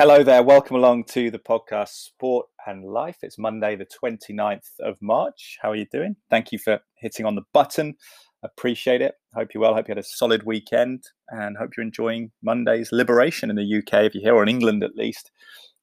[0.00, 0.42] Hello there.
[0.42, 3.18] Welcome along to the podcast Sport and Life.
[3.20, 5.58] It's Monday, the 29th of March.
[5.60, 6.16] How are you doing?
[6.30, 7.96] Thank you for hitting on the button.
[8.42, 9.16] Appreciate it.
[9.34, 9.74] Hope you're well.
[9.74, 14.04] Hope you had a solid weekend and hope you're enjoying Monday's liberation in the UK.
[14.04, 15.32] If you're here or in England, at least,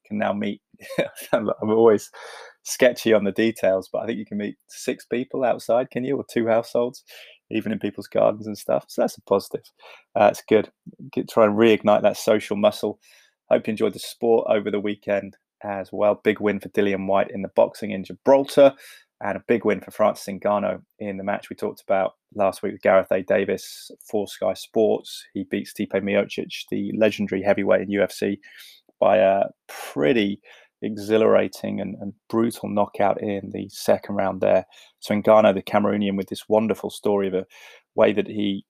[0.08, 0.62] can now meet.
[1.32, 2.10] I'm always
[2.64, 6.18] sketchy on the details, but I think you can meet six people outside, can you?
[6.18, 7.04] Or two households,
[7.52, 8.86] even in people's gardens and stuff.
[8.88, 9.72] So that's a positive.
[10.20, 10.72] Uh, it's good.
[11.14, 12.98] Get, try and reignite that social muscle
[13.50, 16.20] Hope you enjoyed the sport over the weekend as well.
[16.24, 18.74] Big win for Dillian Whyte in the boxing in Gibraltar,
[19.22, 22.74] and a big win for Francis Ngannou in the match we talked about last week
[22.74, 23.24] with Gareth A.
[23.24, 25.26] Davis for Sky Sports.
[25.34, 28.38] He beats Stipe Miocic, the legendary heavyweight in UFC,
[29.00, 30.40] by a pretty
[30.82, 34.66] exhilarating and, and, brutal knockout in the second round there.
[35.00, 37.46] So Ngannou, the Cameroonian, with this wonderful story of a
[37.96, 38.64] way that he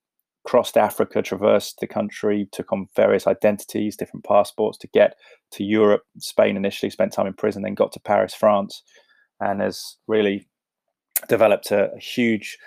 [0.47, 5.17] crossed Africa, traversed the country, took on various identities, different passports to get
[5.51, 8.81] to Europe, Spain initially, spent time in prison, then got to Paris, France,
[9.41, 10.47] and has really
[11.27, 12.57] developed a, a huge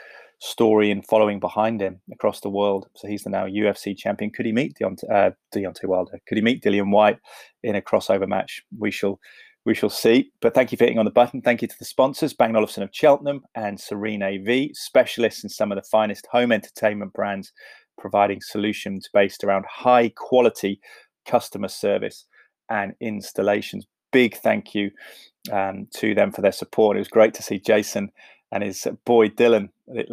[0.40, 2.86] story and following behind him across the world.
[2.96, 4.30] So he's the now UFC champion.
[4.30, 6.20] Could he meet Deontay, uh, Deontay Wilder?
[6.28, 7.18] Could he meet Dillian Whyte
[7.62, 8.62] in a crossover match?
[8.78, 9.18] We shall
[9.64, 10.32] we shall see.
[10.40, 11.42] But thank you for hitting on the button.
[11.42, 15.70] Thank you to the sponsors, Bang Olufsen of Cheltenham and Serene AV, specialists in some
[15.70, 17.52] of the finest home entertainment brands,
[17.98, 20.80] providing solutions based around high quality
[21.26, 22.26] customer service
[22.70, 23.86] and installations.
[24.12, 24.90] Big thank you
[25.52, 26.96] um, to them for their support.
[26.96, 28.10] It was great to see Jason
[28.52, 29.68] and his boy Dylan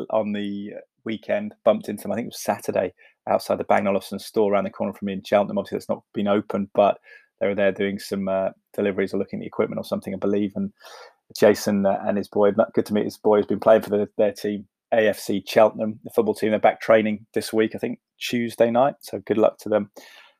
[0.09, 1.55] on the weekend.
[1.63, 2.93] Bumped into them, I think it was Saturday,
[3.27, 5.57] outside the Bang Olufsen store around the corner from me in Cheltenham.
[5.57, 6.99] Obviously, it's not been open, but
[7.39, 10.17] they were there doing some uh, deliveries or looking at the equipment or something, I
[10.17, 10.53] believe.
[10.55, 10.71] And
[11.37, 14.07] Jason uh, and his boy, good to meet his boy, has been playing for the,
[14.17, 16.51] their team, AFC Cheltenham, the football team.
[16.51, 18.95] They're back training this week, I think Tuesday night.
[19.01, 19.91] So good luck to them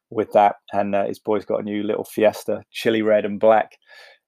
[0.10, 0.56] with that.
[0.74, 3.78] And uh, his boy's got a new little Fiesta, chili red and black,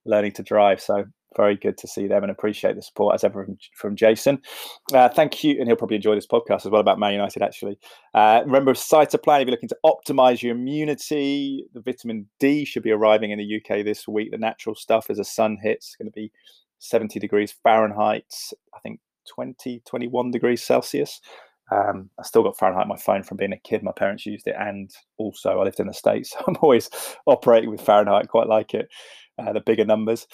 [0.06, 0.82] learning to drive.
[0.82, 4.42] So very good to see them and appreciate the support as ever from, from Jason.
[4.94, 7.42] Uh, thank you, and he'll probably enjoy this podcast as well about Man United.
[7.42, 7.78] Actually,
[8.14, 11.66] uh, remember Cytoplan if you're looking to optimize your immunity.
[11.74, 14.32] The vitamin D should be arriving in the UK this week.
[14.32, 16.32] The natural stuff as the sun hits, going to be
[16.80, 18.34] 70 degrees Fahrenheit.
[18.74, 19.00] I think
[19.34, 21.22] 20, 21 degrees Celsius.
[21.72, 23.84] Um, I still got Fahrenheit on my phone from being a kid.
[23.84, 26.34] My parents used it, and also I lived in the States.
[26.40, 26.90] So I'm always
[27.28, 28.28] operating with Fahrenheit.
[28.30, 28.90] Quite like it,
[29.38, 30.26] uh, the bigger numbers.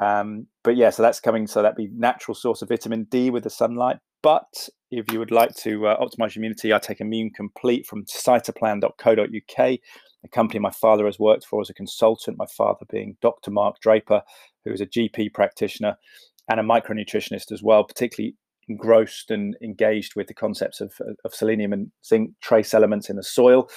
[0.00, 1.46] Um, but yeah, so that's coming.
[1.46, 3.98] So that'd be natural source of vitamin D with the sunlight.
[4.22, 8.04] But if you would like to uh, optimize your immunity, I take Immune Complete from
[8.06, 9.78] cytoplan.co.uk,
[10.24, 12.38] a company my father has worked for as a consultant.
[12.38, 13.50] My father being Dr.
[13.50, 14.22] Mark Draper,
[14.64, 15.96] who is a GP practitioner
[16.50, 18.34] and a micronutritionist as well, particularly
[18.68, 20.94] engrossed and engaged with the concepts of,
[21.24, 23.68] of selenium and zinc trace elements in the soil,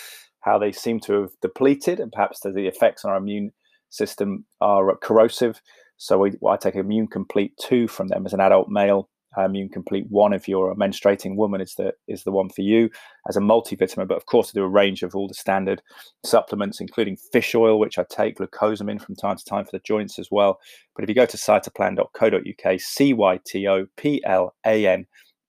[0.41, 3.51] how they seem to have depleted, and perhaps the effects on our immune
[3.89, 5.61] system are corrosive
[5.97, 9.09] so we, I take Immune Complete two from them as an adult male.
[9.37, 12.61] Uh, Immune Complete one if you're a menstruating woman is the is the one for
[12.61, 12.89] you
[13.27, 14.07] as a multivitamin.
[14.07, 15.81] But of course, I do a range of all the standard
[16.23, 20.17] supplements, including fish oil, which I take glucosamine from time to time for the joints
[20.17, 20.59] as well.
[20.95, 25.05] But if you go to cytoplan.co.uk, c y t o p l a n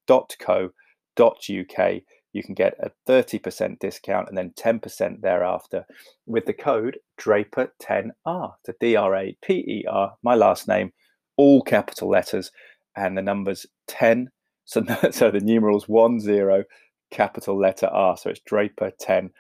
[0.06, 0.70] dot co
[1.16, 2.00] dot uk
[2.32, 5.84] you can get a 30% discount and then 10% thereafter
[6.26, 10.92] with the code Draper10R to D R A P E R, my last name,
[11.36, 12.50] all capital letters,
[12.96, 14.30] and the numbers 10.
[14.70, 16.62] So, so the numerals 1 0,
[17.10, 18.18] capital letter R.
[18.18, 19.30] So it's Draper10R.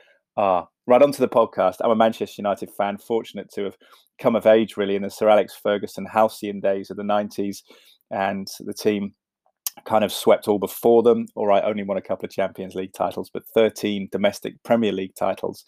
[0.86, 1.74] Right onto the podcast.
[1.84, 3.76] I'm a Manchester United fan, fortunate to have
[4.18, 7.62] come of age really in the Sir Alex Ferguson halcyon days of the 90s
[8.10, 9.12] and the team
[9.84, 11.26] kind of swept all before them.
[11.34, 15.14] All right, only won a couple of Champions League titles, but 13 domestic Premier League
[15.14, 15.64] titles.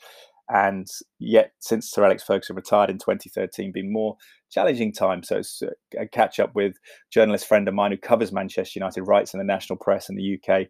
[0.53, 0.89] And
[1.21, 4.17] yet, since Sir Alex Ferguson retired in 2013, been more
[4.51, 5.23] challenging time.
[5.23, 5.69] So it's uh,
[5.99, 6.75] a catch up with
[7.11, 10.39] journalist friend of mine who covers Manchester United, writes in the national press in the
[10.39, 10.67] UK,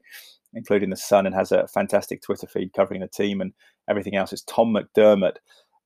[0.52, 3.54] including the Sun, and has a fantastic Twitter feed covering the team and
[3.88, 4.34] everything else.
[4.34, 5.36] It's Tom McDermott,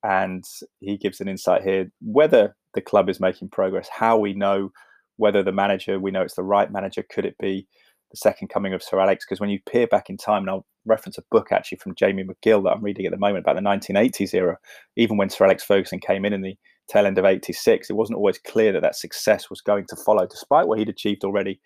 [0.03, 0.45] and
[0.81, 4.73] he gives an insight here whether the club is making progress, how we know
[5.17, 7.67] whether the manager, we know it's the right manager, could it be
[8.11, 9.25] the second coming of Sir Alex?
[9.25, 12.25] Because when you peer back in time, and I'll reference a book actually from Jamie
[12.25, 14.59] McGill that I'm reading at the moment about the 1980s era,
[14.97, 16.57] even when Sir Alex Ferguson came in in the
[16.89, 20.27] tail end of 86, it wasn't always clear that that success was going to follow,
[20.27, 21.61] despite what he'd achieved already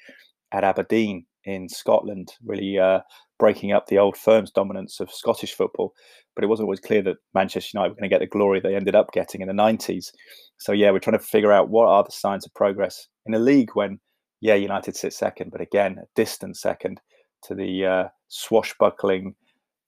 [0.53, 3.01] at Aberdeen in Scotland, really uh,
[3.39, 5.95] breaking up the old firm's dominance of Scottish football.
[6.35, 8.77] But it wasn't always clear that Manchester United were going to get the glory they
[8.77, 10.13] ended up getting in the 90s.
[10.59, 13.39] So, yeah, we're trying to figure out what are the signs of progress in a
[13.39, 13.99] league when,
[14.41, 17.01] yeah, United sit second, but again, a distant second
[17.45, 19.35] to the uh, swashbuckling,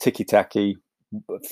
[0.00, 0.72] tiki-taka,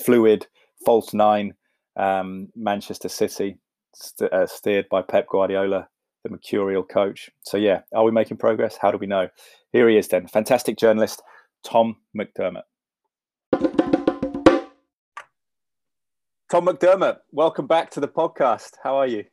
[0.05, 0.47] fluid,
[0.85, 1.55] false nine
[1.97, 3.57] um, Manchester City,
[3.95, 5.89] st- uh, steered by Pep Guardiola,
[6.25, 7.31] the mercurial coach.
[7.43, 8.79] So, yeah, are we making progress?
[8.81, 9.29] How do we know?
[9.73, 11.23] Here he is then, fantastic journalist,
[11.65, 12.63] Tom McDermott.
[16.51, 18.71] Tom McDermott, welcome back to the podcast.
[18.83, 19.25] How are you?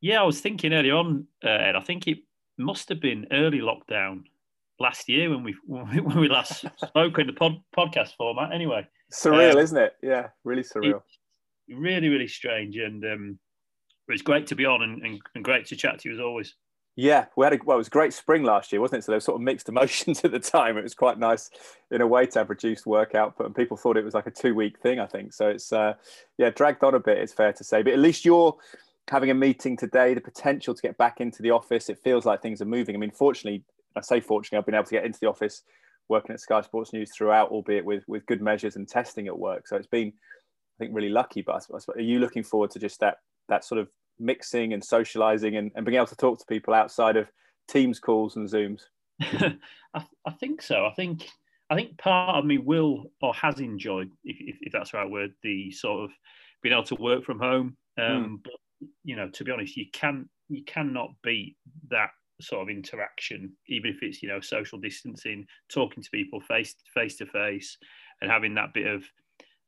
[0.00, 1.76] Yeah, I was thinking earlier on, uh, Ed.
[1.76, 2.18] I think it
[2.56, 4.22] must have been early lockdown
[4.80, 8.52] last year when we when we last spoke in the pod, podcast format.
[8.52, 9.96] Anyway, surreal, um, isn't it?
[10.02, 11.02] Yeah, really surreal.
[11.68, 13.38] Really, really strange, and um,
[14.08, 16.54] it's great to be on and, and, and, great to chat to you as always.
[17.00, 19.02] Yeah, we had a well, it was a great spring last year, wasn't it?
[19.04, 20.76] So there was sort of mixed emotions at the time.
[20.76, 21.48] It was quite nice
[21.92, 24.32] in a way to have reduced work output, and people thought it was like a
[24.32, 24.98] two week thing.
[24.98, 25.46] I think so.
[25.46, 25.94] It's uh,
[26.38, 27.18] yeah, dragged on a bit.
[27.18, 28.56] It's fair to say, but at least you're
[29.08, 30.12] having a meeting today.
[30.12, 31.88] The potential to get back into the office.
[31.88, 32.96] It feels like things are moving.
[32.96, 33.62] I mean, fortunately,
[33.94, 35.62] I say fortunately, I've been able to get into the office
[36.08, 39.68] working at Sky Sports News throughout, albeit with with good measures and testing at work.
[39.68, 41.42] So it's been, I think, really lucky.
[41.42, 41.64] But
[41.94, 43.18] are you looking forward to just that
[43.48, 47.16] that sort of mixing and socializing and, and being able to talk to people outside
[47.16, 47.30] of
[47.68, 48.82] Teams calls and Zooms?
[49.20, 50.86] I, I, think so.
[50.86, 51.28] I think
[51.70, 55.10] I think part of me will or has enjoyed, if, if, if that's the right
[55.10, 56.10] word, the sort of
[56.62, 57.76] being able to work from home.
[57.98, 58.38] Um, mm.
[58.44, 61.56] But you know, to be honest, you can you cannot beat
[61.90, 62.10] that
[62.40, 67.16] sort of interaction, even if it's you know social distancing, talking to people face face
[67.16, 67.76] to face,
[68.20, 69.04] and having that bit of,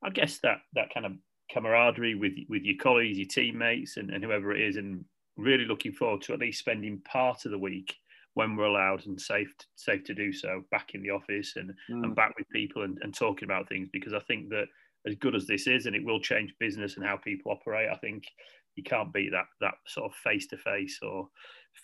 [0.03, 1.13] I guess that that kind of
[1.53, 5.05] camaraderie with with your colleagues, your teammates, and, and whoever it is, and
[5.37, 7.97] really looking forward to at least spending part of the week
[8.35, 12.05] when we're allowed and safe safe to do so back in the office and, mm.
[12.05, 14.67] and back with people and, and talking about things because I think that
[15.07, 17.97] as good as this is and it will change business and how people operate, I
[17.97, 18.25] think
[18.77, 21.29] you can't beat that that sort of face to face or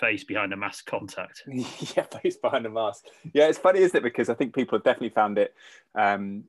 [0.01, 1.43] face behind a mask contact.
[1.47, 3.07] yeah, face behind a mask.
[3.33, 4.03] Yeah, it's funny, isn't it?
[4.03, 5.55] Because I think people have definitely found it
[5.95, 6.45] um,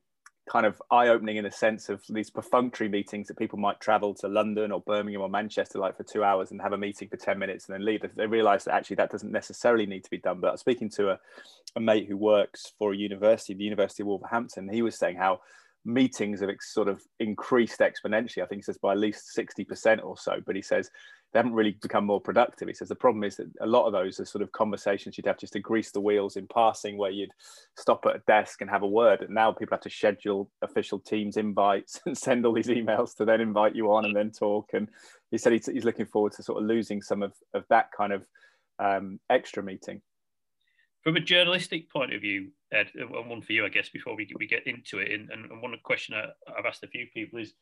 [0.47, 4.13] kind of eye opening in the sense of these perfunctory meetings that people might travel
[4.15, 7.17] to London or Birmingham or Manchester like for two hours and have a meeting for
[7.17, 8.03] 10 minutes and then leave.
[8.15, 10.39] They realise that actually that doesn't necessarily need to be done.
[10.39, 11.19] But speaking to a,
[11.75, 15.41] a mate who works for a university, the University of Wolverhampton, he was saying how
[15.85, 18.43] meetings have sort of increased exponentially.
[18.43, 20.41] I think he says by at least 60% or so.
[20.45, 20.91] But he says
[21.37, 22.67] they haven't really become more productive.
[22.67, 25.27] He says the problem is that a lot of those are sort of conversations you'd
[25.27, 27.29] have just to grease the wheels in passing, where you'd
[27.75, 29.21] stop at a desk and have a word.
[29.21, 33.25] And now people have to schedule official teams invites and send all these emails to
[33.25, 34.71] then invite you on and then talk.
[34.73, 34.89] And
[35.29, 38.25] he said he's, looking forward to sort of losing some of, of that kind of
[38.79, 40.01] um, extra meeting.
[41.03, 44.47] From a journalistic point of view, Ed, one for you, I guess, before we, we
[44.47, 47.53] get into it, and, and one question I, I've asked a few people is,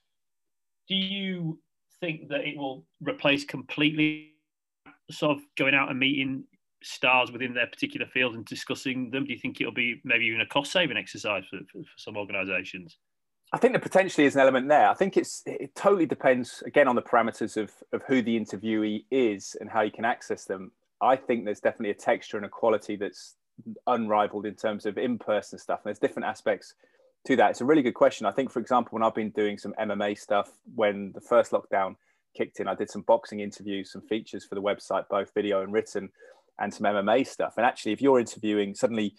[0.88, 1.60] do you
[2.00, 4.34] think that it will replace completely
[5.12, 6.44] sort of going out and meeting
[6.84, 9.26] stars within their particular field and discussing them?
[9.26, 12.18] Do you think it'll be maybe even a cost saving exercise for, for, for some
[12.18, 12.98] organisations?
[13.54, 14.90] I think there potentially is an element there.
[14.90, 19.06] I think it's it totally depends again on the parameters of of who the interviewee
[19.12, 20.72] is and how you can access them.
[21.02, 23.36] I think there's definitely a texture and a quality that's
[23.88, 25.80] unrivaled in terms of in-person stuff.
[25.84, 26.74] And there's different aspects
[27.26, 27.52] to that.
[27.52, 28.26] It's a really good question.
[28.26, 31.96] I think, for example, when I've been doing some MMA stuff, when the first lockdown
[32.36, 35.74] kicked in, I did some boxing interviews, some features for the website, both video and
[35.74, 36.10] written,
[36.60, 37.56] and some MMA stuff.
[37.58, 39.16] And actually, if you're interviewing, suddenly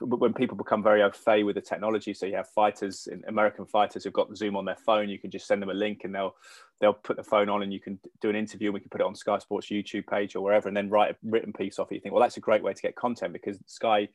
[0.00, 4.04] when people become very au fait with the technology, so you have fighters, American fighters
[4.04, 6.36] who've got Zoom on their phone, you can just send them a link and they'll
[6.80, 9.00] they'll put the phone on and you can do an interview and we can put
[9.00, 11.90] it on Sky Sports YouTube page or wherever and then write a written piece off
[11.90, 11.96] it.
[11.96, 14.08] You think, well, that's a great way to get content because Sky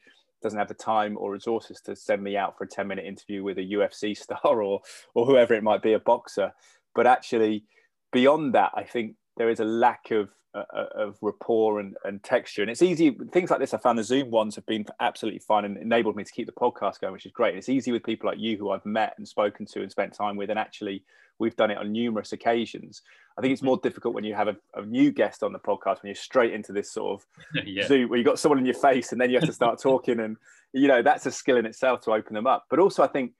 [0.43, 3.43] doesn't have the time or resources to send me out for a 10 minute interview
[3.43, 4.81] with a UFC star or
[5.13, 6.53] or whoever it might be, a boxer.
[6.93, 7.63] But actually,
[8.11, 12.21] beyond that, I think there is a lack of uh, uh, of rapport and, and
[12.21, 12.61] texture.
[12.61, 15.65] And it's easy, things like this, I found the Zoom ones have been absolutely fun
[15.65, 17.49] and enabled me to keep the podcast going, which is great.
[17.49, 20.13] And it's easy with people like you who I've met and spoken to and spent
[20.13, 20.51] time with.
[20.51, 21.05] And actually,
[21.39, 23.01] we've done it on numerous occasions.
[23.35, 26.03] I think it's more difficult when you have a, a new guest on the podcast,
[26.03, 27.87] when you're straight into this sort of yeah.
[27.87, 30.19] Zoom where you've got someone in your face and then you have to start talking.
[30.19, 30.37] And,
[30.71, 32.65] you know, that's a skill in itself to open them up.
[32.69, 33.31] But also, I think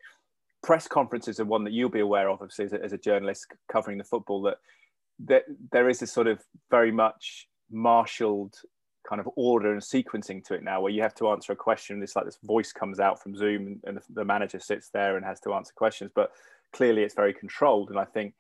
[0.64, 3.46] press conferences are one that you'll be aware of, obviously, as a, as a journalist
[3.72, 4.58] covering the football, that
[5.20, 8.56] there, there is a sort of very much marshaled
[9.08, 12.02] kind of order and sequencing to it now where you have to answer a question.
[12.02, 15.40] It's like this voice comes out from zoom and the manager sits there and has
[15.42, 16.32] to answer questions but
[16.72, 17.90] clearly it's very controlled.
[17.90, 18.34] And i think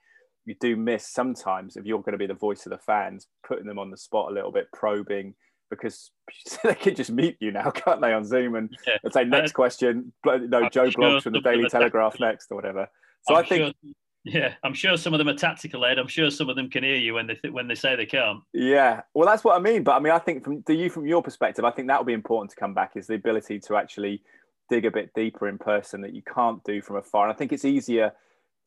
[0.45, 3.65] you do miss sometimes if you're going to be the voice of the fans putting
[3.65, 5.33] them on the spot a little bit probing
[5.69, 6.11] because
[6.63, 8.97] they can just meet you now can't they on zoom and yeah.
[9.11, 12.87] say next question no joe blogs from the daily telegraph next or whatever.
[13.27, 15.99] So I'm i think sure yeah, I'm sure some of them are tactical, Ed.
[15.99, 18.05] I'm sure some of them can hear you when they th- when they say they
[18.05, 18.41] can't.
[18.53, 19.83] Yeah, well, that's what I mean.
[19.83, 22.05] But I mean, I think from to you, from your perspective, I think that will
[22.05, 24.21] be important to come back is the ability to actually
[24.69, 27.25] dig a bit deeper in person that you can't do from afar.
[27.25, 28.13] And I think it's easier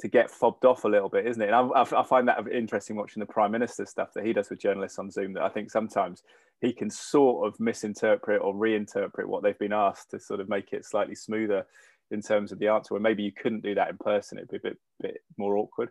[0.01, 1.51] to get fobbed off a little bit, isn't it?
[1.51, 4.61] And I, I, find that interesting watching the prime minister stuff that he does with
[4.61, 5.33] journalists on Zoom.
[5.33, 6.23] That I think sometimes
[6.61, 10.73] he can sort of misinterpret or reinterpret what they've been asked to sort of make
[10.73, 11.67] it slightly smoother
[12.11, 12.95] in terms of the answer.
[12.95, 15.91] Where maybe you couldn't do that in person; it'd be a bit, bit more awkward.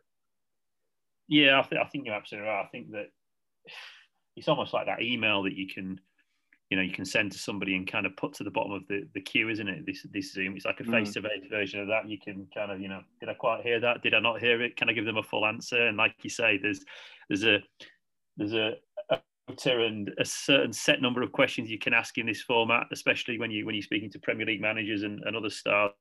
[1.27, 2.63] Yeah, I, th- I think you're absolutely right.
[2.63, 3.07] I think that
[4.35, 5.99] it's almost like that email that you can
[6.69, 8.87] you know you can send to somebody and kind of put to the bottom of
[8.87, 10.91] the, the queue isn't it this this zoom it's like a mm.
[10.91, 14.01] face-to-face version of that you can kind of you know did i quite hear that
[14.01, 16.29] did i not hear it can i give them a full answer and like you
[16.29, 16.83] say there's
[17.29, 17.59] there's a
[18.37, 18.73] there's a,
[19.11, 19.19] a
[19.65, 23.51] and a certain set number of questions you can ask in this format especially when
[23.51, 25.91] you when you're speaking to premier league managers and, and other stars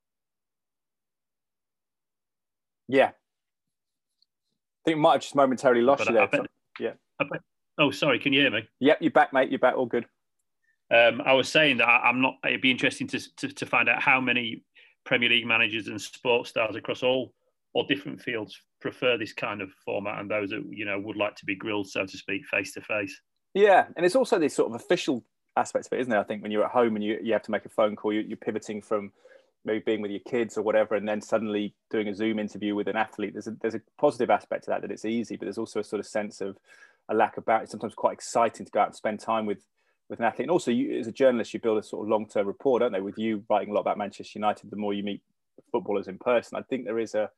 [2.89, 6.47] yeah i think might have just momentarily lost but you there bet,
[6.79, 7.41] yeah bet,
[7.79, 10.07] oh sorry can you hear me yep you're back mate you're back all good
[10.91, 12.35] um, I was saying that I, am not.
[12.45, 14.65] It'd be interesting to, to, to find out how many
[15.05, 17.33] Premier League managers and sports stars across all
[17.73, 21.37] all different fields prefer this kind of format, and those that you know would like
[21.37, 23.19] to be grilled, so to speak, face to face.
[23.55, 25.25] Yeah, and it's also this sort of official
[25.57, 26.19] aspect of it, isn't it?
[26.19, 28.13] I think when you're at home and you, you have to make a phone call,
[28.13, 29.13] you, are pivoting from
[29.65, 32.89] maybe being with your kids or whatever, and then suddenly doing a Zoom interview with
[32.89, 33.33] an athlete.
[33.33, 35.85] There's a, there's a positive aspect to that that it's easy, but there's also a
[35.85, 36.57] sort of sense of
[37.09, 37.65] a lack of balance.
[37.65, 39.65] It's sometimes quite exciting to go out and spend time with
[40.09, 40.45] with an athlete.
[40.45, 42.93] And also, you, as a journalist, you build a sort of long term rapport, don't
[42.93, 43.01] they?
[43.01, 45.23] With you writing a lot about Manchester United, the more you meet
[45.73, 47.31] footballers in person, I think there is a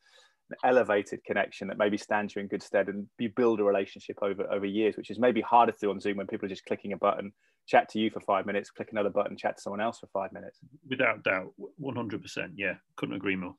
[0.50, 4.16] an elevated connection that maybe stands you in good stead and you build a relationship
[4.22, 6.64] over over years which is maybe harder to do on zoom when people are just
[6.66, 7.32] clicking a button
[7.66, 10.32] chat to you for five minutes click another button chat to someone else for five
[10.32, 13.54] minutes without doubt 100% yeah couldn't agree more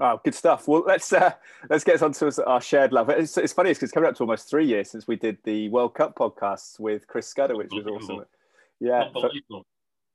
[0.00, 0.66] Oh, good stuff.
[0.66, 1.32] Well, let's uh,
[1.70, 3.10] let's get on to our shared love.
[3.10, 5.68] It's, it's funny because it's coming up to almost three years since we did the
[5.68, 8.24] World Cup podcasts with Chris Scudder, which was awesome.
[8.80, 9.08] Yeah.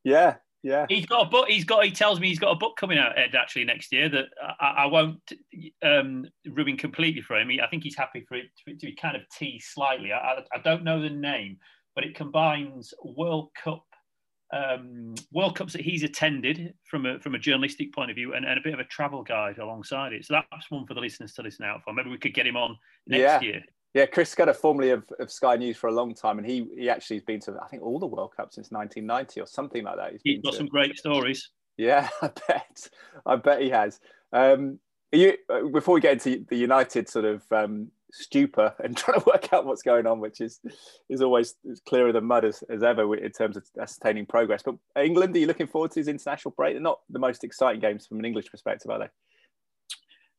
[0.04, 0.36] yeah.
[0.62, 0.86] Yeah.
[0.90, 1.48] He's got a book.
[1.48, 1.86] He's got.
[1.86, 4.26] He tells me he's got a book coming out, Ed, actually next year that
[4.60, 5.32] I, I won't
[5.82, 7.50] um, ruin completely for him.
[7.64, 10.12] I think he's happy for it to, to be kind of teased slightly.
[10.12, 11.58] I, I, don't know the name,
[11.96, 13.86] but it combines World Cup
[14.52, 18.46] um, World Cups that he's attended from a from a journalistic point of view and,
[18.46, 20.26] and a bit of a travel guide alongside it.
[20.26, 21.94] So that's one for the listeners to listen out for.
[21.94, 23.42] Maybe we could get him on next yeah.
[23.42, 23.64] year.
[23.94, 26.90] Yeah, Chris Scudder, formerly of, of Sky News for a long time, and he he
[26.90, 29.98] actually has been to I think all the World Cups since 1990 or something like
[29.98, 30.12] that.
[30.12, 31.50] He's, He's got to, some great stories.
[31.78, 32.90] Yeah, I bet.
[33.26, 34.00] I bet he has.
[34.32, 34.80] Um,
[35.12, 39.26] you uh, before we get into the United sort of um, stupor and trying to
[39.26, 40.60] work out what's going on, which is
[41.10, 44.62] is always as clearer than mud as, as ever in terms of ascertaining progress.
[44.64, 46.76] But England, are you looking forward to his international break?
[46.76, 49.10] They're not the most exciting games from an English perspective, are they?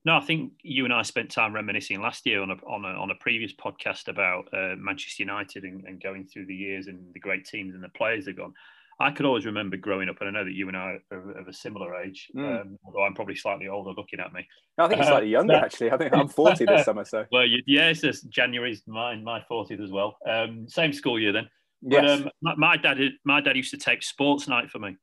[0.04, 2.88] No, I think you and I spent time reminiscing last year on a on a,
[2.88, 7.12] on a previous podcast about uh, Manchester United and, and, going through the years and
[7.12, 8.54] the great teams and the players they've gone.
[8.99, 11.49] I could always remember growing up, and I know that you and I are of
[11.49, 12.61] a similar age, mm.
[12.61, 14.47] um, although I'm probably slightly older looking at me.
[14.76, 15.90] No, I think it's slightly uh, younger, actually.
[15.90, 17.07] I think I'm 40 this summer.
[17.07, 20.19] So, well, you, yeah, it's January's mine, my 40th as well.
[20.28, 21.49] Um, same school year then.
[21.83, 24.97] But um, my, my, dad, my dad used to take sports night for me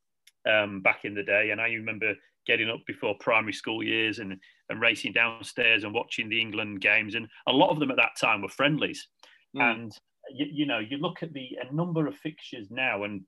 [0.47, 2.13] um, back in the day, and I remember
[2.47, 4.39] getting up before primary school years and,
[4.69, 7.15] and racing downstairs and watching the England games.
[7.15, 9.07] And a lot of them at that time were friendlies.
[9.55, 9.61] Mm.
[9.61, 9.91] And,
[10.33, 13.21] you, you, know, you look at the a number of fixtures now, and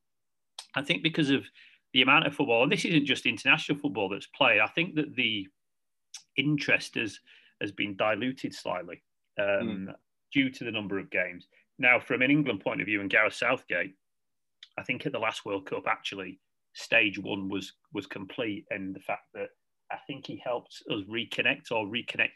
[0.75, 1.45] I think because of
[1.93, 5.15] the amount of football, and this isn't just international football that's played, I think that
[5.15, 5.47] the
[6.37, 7.19] interest has,
[7.61, 9.03] has been diluted slightly
[9.39, 9.93] um, mm.
[10.33, 11.47] due to the number of games.
[11.77, 13.95] Now, from an England point of view and Gareth Southgate,
[14.77, 16.39] I think at the last World Cup, actually,
[16.73, 19.49] stage one was was complete, and the fact that
[19.91, 22.29] I think he helped us reconnect or reconnect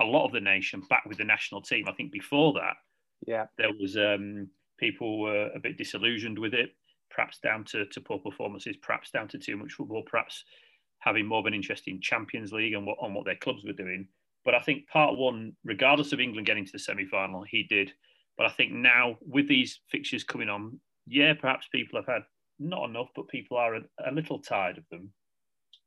[0.00, 1.86] a lot of the nation back with the national team.
[1.88, 2.74] I think before that,
[3.26, 4.48] yeah, there was um,
[4.78, 6.70] people were a bit disillusioned with it,
[7.10, 10.44] perhaps down to, to poor performances, perhaps down to too much football, perhaps
[10.98, 13.72] having more of an interest in Champions League and what on what their clubs were
[13.72, 14.08] doing.
[14.44, 17.92] But I think part one, regardless of England getting to the semi final, he did.
[18.36, 22.22] But I think now with these fixtures coming on, yeah, perhaps people have had
[22.62, 25.10] not enough, but people are a, a little tired of them.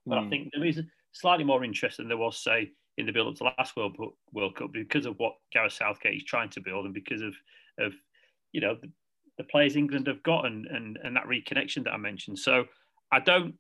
[0.06, 0.20] But mm.
[0.20, 0.30] I hmm.
[0.30, 0.82] think there is
[1.14, 3.98] slightly more interest than there was, say, in the build up to last World
[4.32, 7.34] World Cup because of what Gareth Southgate is trying to build and because of
[7.80, 7.94] of
[8.54, 8.90] you know the,
[9.38, 12.40] the players England have got and, and and that reconnection that I mentioned.
[12.40, 12.66] So
[13.12, 13.56] I don't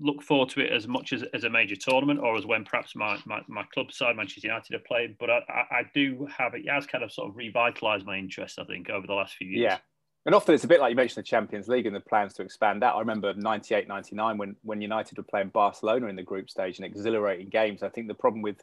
[0.00, 2.94] look forward to it as much as, as a major tournament or as when perhaps
[2.94, 5.16] my, my, my club side, Manchester United, are playing.
[5.18, 8.16] But I, I, I do have it, it has kind of sort of revitalised my
[8.16, 9.72] interest, I think, over the last few years.
[9.72, 9.78] Yeah,
[10.26, 12.42] and often it's a bit like you mentioned the Champions League and the plans to
[12.42, 12.94] expand that.
[12.94, 16.86] I remember 98, 99 when, when United were playing Barcelona in the group stage and
[16.86, 17.82] exhilarating games.
[17.82, 18.62] I think the problem with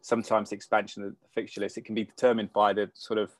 [0.00, 3.32] sometimes the expansion of the fixture list, it can be determined by the sort of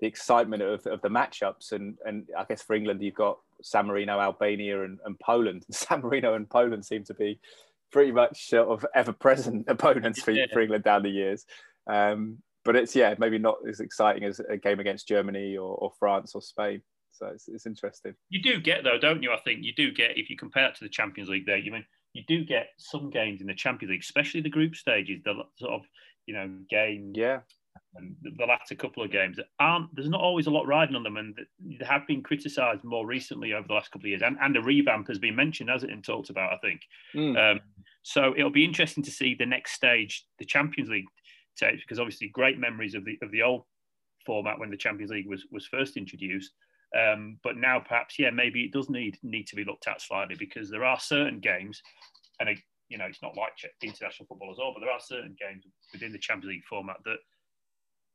[0.00, 1.72] the excitement of, of the matchups.
[1.72, 5.64] And, and I guess for England, you've got San Marino, Albania, and, and Poland.
[5.70, 7.38] San Marino and Poland seem to be
[7.92, 10.46] pretty much sort of ever present opponents for, yeah.
[10.52, 11.46] for England down the years.
[11.86, 15.92] Um, but it's yeah, maybe not as exciting as a game against Germany or, or
[15.98, 16.82] France or Spain.
[17.18, 18.14] So it's, it's interesting.
[18.28, 19.32] You do get though, don't you?
[19.32, 21.46] I think you do get if you compare it to the Champions League.
[21.46, 24.74] There, you mean you do get some games in the Champions League, especially the group
[24.74, 25.20] stages.
[25.24, 25.82] The sort of
[26.26, 27.40] you know game, yeah,
[27.96, 29.94] and the latter couple of games aren't.
[29.94, 33.52] There's not always a lot riding on them, and they have been criticised more recently
[33.52, 34.22] over the last couple of years.
[34.22, 36.52] And, and a revamp has been mentioned, hasn't it, and talked about.
[36.52, 36.80] I think.
[37.14, 37.52] Mm.
[37.52, 37.60] Um,
[38.02, 41.06] so it'll be interesting to see the next stage, the Champions League
[41.56, 43.64] takes, because obviously great memories of the of the old
[44.24, 46.52] format when the Champions League was was first introduced.
[46.96, 50.34] Um, but now perhaps, yeah, maybe it does need need to be looked at slightly
[50.34, 51.82] because there are certain games,
[52.40, 52.48] and
[52.88, 56.12] you know, it's not like international football as well, but there are certain games within
[56.12, 57.18] the Champions League format that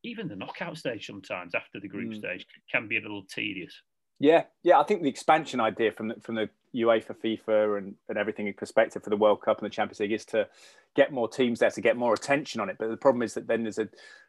[0.03, 2.17] even the knockout stage sometimes after the group mm.
[2.17, 3.73] stage can be a little tedious.
[4.19, 7.95] Yeah, yeah, I think the expansion idea from the, from the UEFA, for FIFA, and,
[8.09, 10.47] and everything in perspective for the World Cup and the Champions League is to
[10.95, 12.77] get more teams there to get more attention on it.
[12.79, 13.87] But the problem is that then there's a,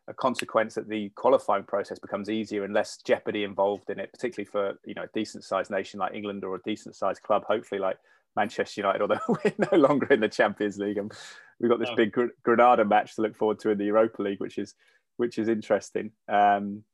[0.09, 4.49] a consequence that the qualifying process becomes easier and less jeopardy involved in it, particularly
[4.51, 7.81] for you know a decent sized nation like England or a decent sized club, hopefully
[7.81, 7.99] like
[8.37, 10.99] Manchester United, although we're no longer in the Champions League.
[10.99, 11.13] And
[11.61, 14.59] we've got this big Granada match to look forward to in the Europa League, which
[14.59, 14.75] is
[15.17, 16.13] which is interesting.
[16.29, 16.85] Um,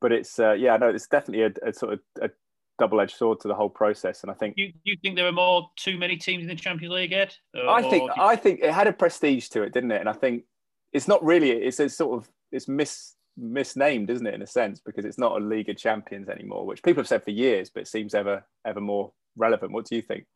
[0.00, 2.30] but it's uh, yeah, no, it's definitely a, a sort of a
[2.78, 4.22] double-edged sword to the whole process.
[4.22, 6.92] And I think you, you think there are more too many teams in the Champions
[6.92, 7.34] League, Ed?
[7.54, 10.00] Or, I think I think it had a prestige to it, didn't it?
[10.00, 10.44] And I think
[10.92, 14.80] it's not really it's a sort of it's mis misnamed, isn't it, in a sense,
[14.80, 17.82] because it's not a League of Champions anymore, which people have said for years, but
[17.82, 19.72] it seems ever ever more relevant.
[19.72, 20.26] What do you think?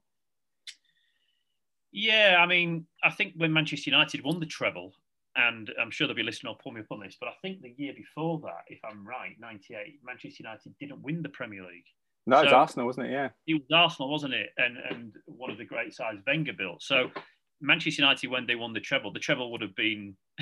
[1.92, 4.94] Yeah, I mean, I think when Manchester United won the treble,
[5.37, 7.34] and I'm sure there'll be a listener who'll pull me up on this, but I
[7.42, 11.62] think the year before that, if I'm right, 98, Manchester United didn't win the Premier
[11.62, 11.85] League.
[12.26, 13.12] No, so, it was Arsenal, wasn't it?
[13.12, 13.28] Yeah.
[13.46, 14.50] It was Arsenal, wasn't it?
[14.56, 16.82] And and one of the great sides Wenger built.
[16.82, 17.11] So
[17.61, 20.16] Manchester United, when they won the treble, the treble would have been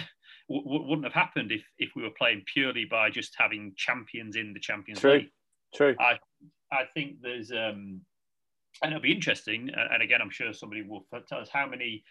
[0.48, 4.52] w- wouldn't have happened if if we were playing purely by just having champions in
[4.52, 5.12] the Champions True.
[5.12, 5.30] League.
[5.74, 5.94] True.
[5.98, 6.18] I
[6.72, 8.02] I think there's um,
[8.82, 9.70] and it'll be interesting.
[9.74, 12.04] And again, I'm sure somebody will tell us how many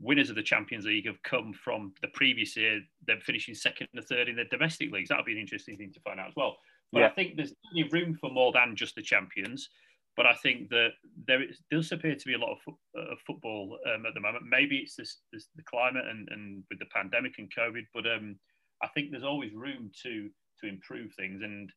[0.00, 2.80] winners of the Champions League have come from the previous year.
[3.06, 5.08] They're finishing second or third in the domestic leagues.
[5.08, 6.56] That'll be an interesting thing to find out as well.
[6.92, 7.06] But yeah.
[7.06, 9.68] I think there's plenty of room for more than just the champions.
[10.14, 10.90] But I think that
[11.26, 14.20] there is, does appear to be a lot of fo- uh, football um, at the
[14.20, 14.44] moment.
[14.46, 18.36] Maybe it's this, this, the climate and, and with the pandemic and COVID, but um,
[18.82, 20.28] I think there's always room to
[20.60, 21.40] to improve things.
[21.42, 21.72] And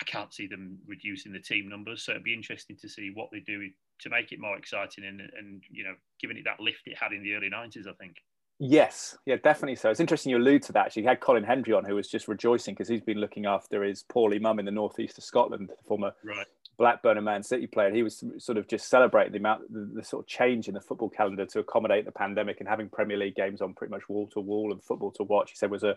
[0.00, 2.02] I can't see them reducing the team numbers.
[2.02, 3.68] So it'd be interesting to see what they do
[4.00, 7.12] to make it more exciting and, and you know, giving it that lift it had
[7.12, 8.16] in the early 90s, I think.
[8.60, 9.90] Yes, yeah, definitely so.
[9.90, 10.86] It's interesting you allude to that.
[10.86, 13.82] Actually, you had Colin Hendry on, who was just rejoicing because he's been looking after
[13.82, 16.46] his poorly mum in the northeast of Scotland, the former right.
[16.78, 17.90] Blackburn and Man City player.
[17.90, 20.80] He was sort of just celebrating the amount, the, the, sort of change in the
[20.80, 24.28] football calendar to accommodate the pandemic and having Premier League games on pretty much wall
[24.28, 25.50] to wall and football to watch.
[25.50, 25.96] He said was a,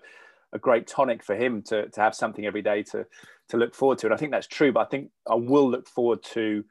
[0.51, 3.05] a great tonic for him to to have something every day to
[3.49, 4.07] to look forward to.
[4.07, 4.71] And I think that's true.
[4.71, 6.65] But I think I will look forward to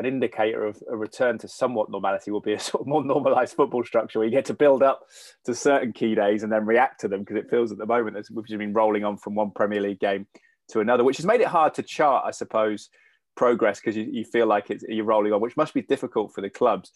[0.00, 3.54] an indicator of a return to somewhat normality will be a sort of more normalized
[3.54, 5.02] football structure where you get to build up
[5.44, 8.16] to certain key days and then react to them because it feels at the moment
[8.16, 10.26] as we've been rolling on from one Premier League game
[10.70, 12.88] to another, which has made it hard to chart, I suppose,
[13.36, 16.40] progress because you, you feel like it's, you're rolling on, which must be difficult for
[16.40, 16.90] the clubs.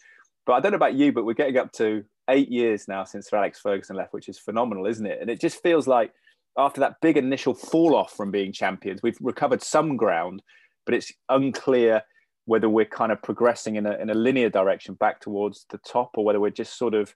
[0.47, 3.29] But I don't know about you, but we're getting up to eight years now since
[3.29, 5.19] Sir Alex Ferguson left, which is phenomenal, isn't it?
[5.21, 6.11] And it just feels like
[6.57, 10.41] after that big initial fall off from being champions, we've recovered some ground,
[10.85, 12.01] but it's unclear
[12.45, 16.11] whether we're kind of progressing in a, in a linear direction back towards the top
[16.15, 17.13] or whether we're just sort of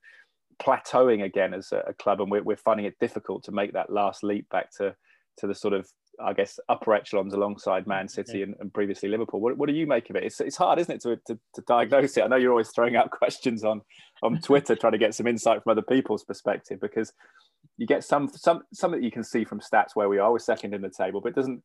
[0.61, 3.91] plateauing again as a, a club and we're, we're, finding it difficult to make that
[3.91, 4.93] last leap back to
[5.37, 5.87] to the sort of
[6.21, 8.09] I guess upper echelons alongside Man mm-hmm.
[8.09, 9.39] City and, and previously Liverpool.
[9.39, 10.23] What, what, do you make of it?
[10.23, 12.23] It's, it's hard, isn't it, to, to, to, diagnose it?
[12.23, 13.81] I know you're always throwing out questions on
[14.21, 17.13] on Twitter, trying to get some insight from other people's perspective because
[17.77, 20.31] you get some some some that you can see from stats where we are.
[20.31, 21.63] We're second in the table, but it doesn't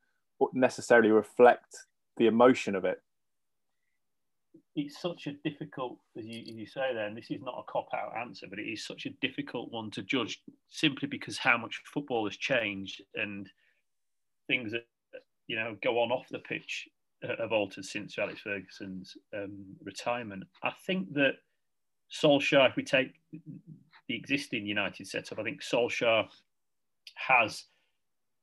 [0.52, 1.76] necessarily reflect
[2.16, 3.00] the emotion of it
[4.76, 7.70] it's such a difficult, as you, as you say there, and this is not a
[7.70, 11.56] cop out answer, but it is such a difficult one to judge simply because how
[11.56, 13.48] much football has changed and
[14.46, 14.84] things that
[15.46, 16.88] you know go on off the pitch
[17.38, 20.44] have altered since Alex Ferguson's um, retirement.
[20.62, 21.36] I think that
[22.12, 23.14] Solskjaer, if we take
[24.08, 26.26] the existing United setup, I think Solskjaer
[27.14, 27.64] has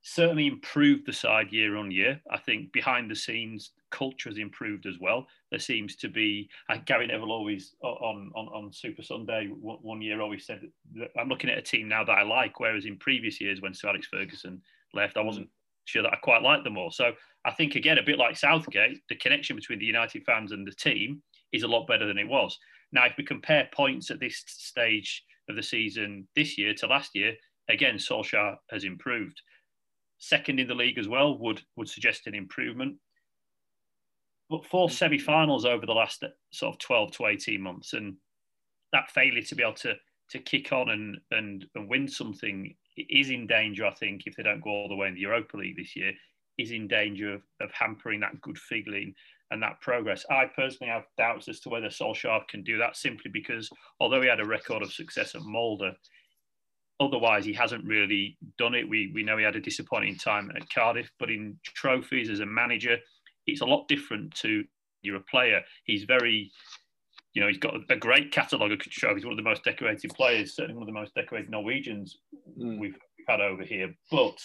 [0.02, 2.20] certainly improved the side year on year.
[2.30, 5.26] I think behind the scenes, culture has improved as well.
[5.50, 10.20] There seems to be, uh, Gary Neville always on, on, on Super Sunday one year
[10.20, 10.62] always said,
[11.18, 13.88] I'm looking at a team now that I like, whereas in previous years when Sir
[13.88, 14.60] Alex Ferguson
[14.94, 15.48] left, I wasn't
[15.84, 16.90] sure that I quite liked them all.
[16.90, 17.12] So
[17.44, 20.72] I think, again, a bit like Southgate, the connection between the United fans and the
[20.72, 22.58] team is a lot better than it was.
[22.92, 27.10] Now, if we compare points at this stage of the season this year to last
[27.14, 27.34] year,
[27.68, 29.40] again, Solskjaer has improved.
[30.18, 32.96] Second in the league as well would would suggest an improvement.
[34.52, 34.92] But four mm.
[34.92, 38.16] semi-finals over the last sort of 12 to 18 months, and
[38.92, 39.94] that failure to be able to
[40.28, 44.42] to kick on and and, and win something is in danger, I think, if they
[44.42, 46.12] don't go all the way in the Europa League this year,
[46.58, 49.14] is in danger of, of hampering that good feeling
[49.50, 50.26] and that progress.
[50.30, 54.28] I personally have doubts as to whether Solskjaer can do that simply because although he
[54.28, 55.94] had a record of success at Molde,
[57.00, 58.86] otherwise he hasn't really done it.
[58.86, 62.46] We, we know he had a disappointing time at Cardiff, but in trophies as a
[62.46, 62.98] manager,
[63.46, 64.64] it's a lot different to
[65.02, 65.60] you're a player.
[65.84, 66.52] He's very
[67.34, 69.22] you know, he's got a great catalogue of trophies.
[69.22, 72.18] He's one of the most decorated players, certainly one of the most decorated Norwegians
[72.58, 72.78] mm.
[72.78, 73.94] we've had over here.
[74.10, 74.38] But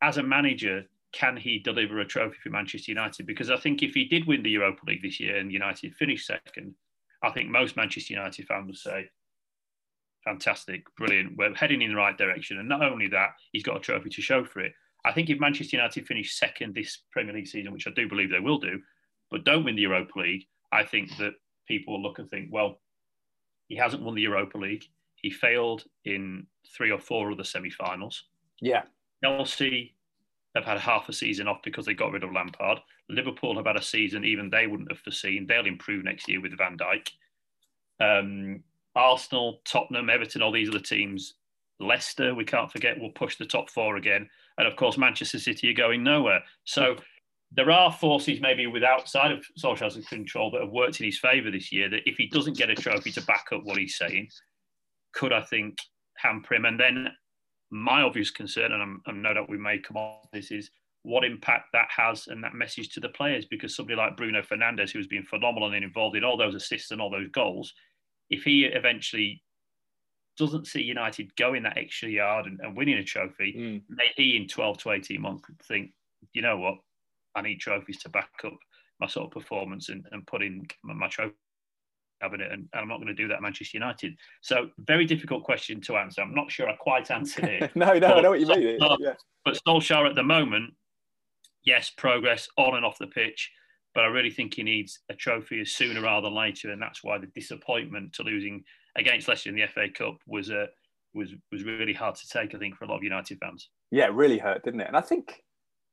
[0.00, 3.26] as a manager, can he deliver a trophy for Manchester United?
[3.26, 6.26] Because I think if he did win the Europa League this year and United finished
[6.26, 6.74] second,
[7.22, 9.08] I think most Manchester United fans would say,
[10.24, 12.58] fantastic, brilliant, we're heading in the right direction.
[12.58, 14.72] And not only that, he's got a trophy to show for it.
[15.04, 18.30] I think if Manchester United finish second this Premier League season, which I do believe
[18.30, 18.80] they will do,
[19.30, 21.34] but don't win the Europa League, I think that
[21.68, 22.80] people will look and think, well,
[23.68, 24.84] he hasn't won the Europa League.
[25.16, 28.24] He failed in three or four other semi-finals.
[28.60, 28.82] Yeah.
[29.22, 29.94] Chelsea
[30.54, 32.78] have had half a season off because they got rid of Lampard.
[33.08, 35.46] Liverpool have had a season even they wouldn't have foreseen.
[35.46, 37.08] They'll improve next year with Van Dijk.
[38.00, 38.62] Um,
[38.94, 41.34] Arsenal, Tottenham, Everton, all these other teams.
[41.84, 44.28] Leicester, we can't forget, will push the top four again.
[44.58, 46.40] And of course, Manchester City are going nowhere.
[46.64, 46.96] So
[47.52, 51.50] there are forces maybe with outside of Solskjaer's control that have worked in his favour
[51.50, 51.88] this year.
[51.88, 54.28] That if he doesn't get a trophy to back up what he's saying,
[55.12, 55.78] could I think
[56.16, 56.64] hamper him?
[56.64, 57.08] And then
[57.70, 60.70] my obvious concern, and I'm, I'm no doubt we may come on this, is
[61.02, 63.44] what impact that has and that message to the players.
[63.44, 66.90] Because somebody like Bruno Fernandes, who has been phenomenal and involved in all those assists
[66.90, 67.72] and all those goals,
[68.30, 69.43] if he eventually
[70.38, 73.82] doesn't see United going that extra yard and, and winning a trophy, mm.
[73.88, 75.92] may he in 12 to 18 months think,
[76.32, 76.76] you know what,
[77.34, 78.56] I need trophies to back up
[79.00, 81.34] my sort of performance and, and put in my, my trophy
[82.20, 84.14] cabinet, and, and, I'm not going to do that at Manchester United.
[84.40, 86.22] So, very difficult question to answer.
[86.22, 87.70] I'm not sure I quite answered it.
[87.76, 88.78] no, no, I know what you mean.
[89.00, 89.14] Yeah.
[89.44, 90.74] But Solskjaer at the moment,
[91.64, 93.50] yes, progress on and off the pitch,
[93.94, 97.18] but I really think he needs a trophy sooner rather than later, and that's why
[97.18, 98.64] the disappointment to losing
[98.96, 100.66] against Leicester in the FA Cup was a uh,
[101.14, 102.54] was was really hard to take.
[102.54, 103.68] I think for a lot of United fans.
[103.90, 104.88] Yeah, it really hurt, didn't it?
[104.88, 105.42] And I think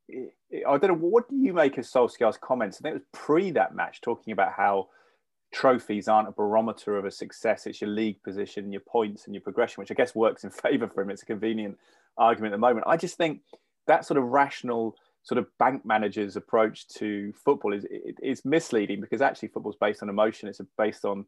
[0.09, 0.93] I don't know.
[0.95, 2.77] What do you make of Solskjaer's comments?
[2.77, 4.89] I think it was pre that match, talking about how
[5.53, 7.67] trophies aren't a barometer of a success.
[7.67, 10.87] It's your league position, your points, and your progression, which I guess works in favour
[10.87, 11.09] for him.
[11.09, 11.77] It's a convenient
[12.17, 12.87] argument at the moment.
[12.87, 13.41] I just think
[13.87, 17.85] that sort of rational sort of bank manager's approach to football is
[18.21, 20.49] is misleading because actually football's based on emotion.
[20.49, 21.25] It's based on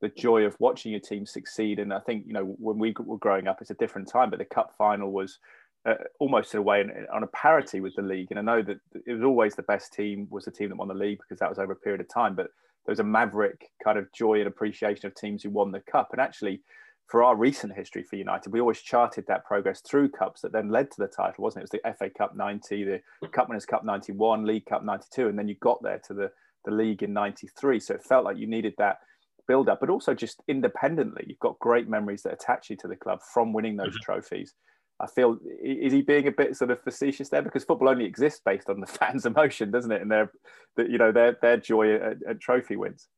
[0.00, 1.78] the joy of watching your team succeed.
[1.78, 4.30] And I think you know when we were growing up, it's a different time.
[4.30, 5.38] But the cup final was
[5.86, 8.28] uh, almost in a way on a parity with the league.
[8.30, 10.88] And I know that it was always the best team was the team that won
[10.88, 12.34] the league because that was over a period of time.
[12.34, 12.48] But
[12.86, 16.08] there was a maverick kind of joy and appreciation of teams who won the cup.
[16.12, 16.60] And actually,
[17.06, 20.70] for our recent history for United, we always charted that progress through cups that then
[20.70, 21.70] led to the title, wasn't it?
[21.72, 25.38] It was the FA Cup 90, the Cup Winners' Cup 91, League Cup 92, and
[25.38, 26.30] then you got there to the,
[26.64, 27.78] the league in 93.
[27.80, 28.98] So it felt like you needed that
[29.46, 32.96] build up, but also just independently, you've got great memories that attach you to the
[32.96, 34.12] club from winning those mm-hmm.
[34.12, 34.54] trophies.
[35.00, 38.40] I feel is he being a bit sort of facetious there because football only exists
[38.44, 40.02] based on the fans' emotion, doesn't it?
[40.02, 40.32] And their,
[40.78, 43.08] you know, their their joy at, at trophy wins.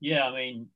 [0.00, 0.68] Yeah, I mean,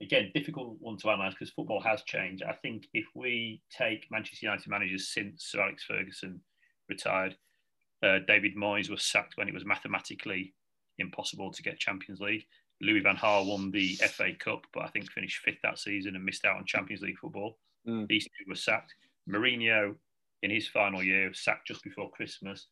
[0.00, 2.42] again, difficult one to analyse because football has changed.
[2.42, 6.40] I think if we take Manchester United managers since Sir Alex Ferguson
[6.88, 7.36] retired,
[8.02, 10.54] uh, David Moyes was sacked when it was mathematically
[10.98, 12.46] impossible to get Champions League.
[12.80, 16.24] Louis Van Gaal won the FA Cup, but I think finished fifth that season and
[16.24, 17.58] missed out on Champions League football.
[17.86, 18.06] Mm.
[18.06, 18.94] These two were sacked.
[19.28, 19.94] Mourinho,
[20.42, 22.66] in his final year, sacked just before Christmas,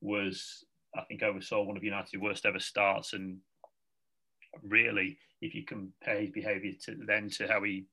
[0.00, 0.64] was
[0.94, 3.12] I think oversaw one of United's worst ever starts.
[3.12, 3.38] And
[4.62, 7.86] really, if you compare his behaviour to then to how he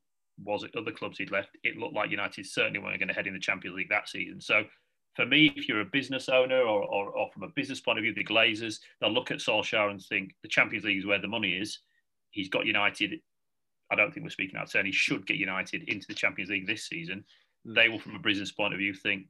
[0.43, 3.27] was at other clubs he'd left, it looked like United certainly weren't going to head
[3.27, 4.41] in the Champions League that season.
[4.41, 4.63] So
[5.15, 8.03] for me, if you're a business owner or, or, or, from a business point of
[8.03, 11.27] view, the Glazers, they'll look at Solskjaer and think the Champions League is where the
[11.27, 11.79] money is.
[12.31, 13.19] He's got United
[13.93, 14.87] I don't think we're speaking out turn.
[14.87, 17.23] He should get United into the Champions League this season.
[17.67, 17.75] Mm.
[17.75, 19.27] They will, from a business point of view, think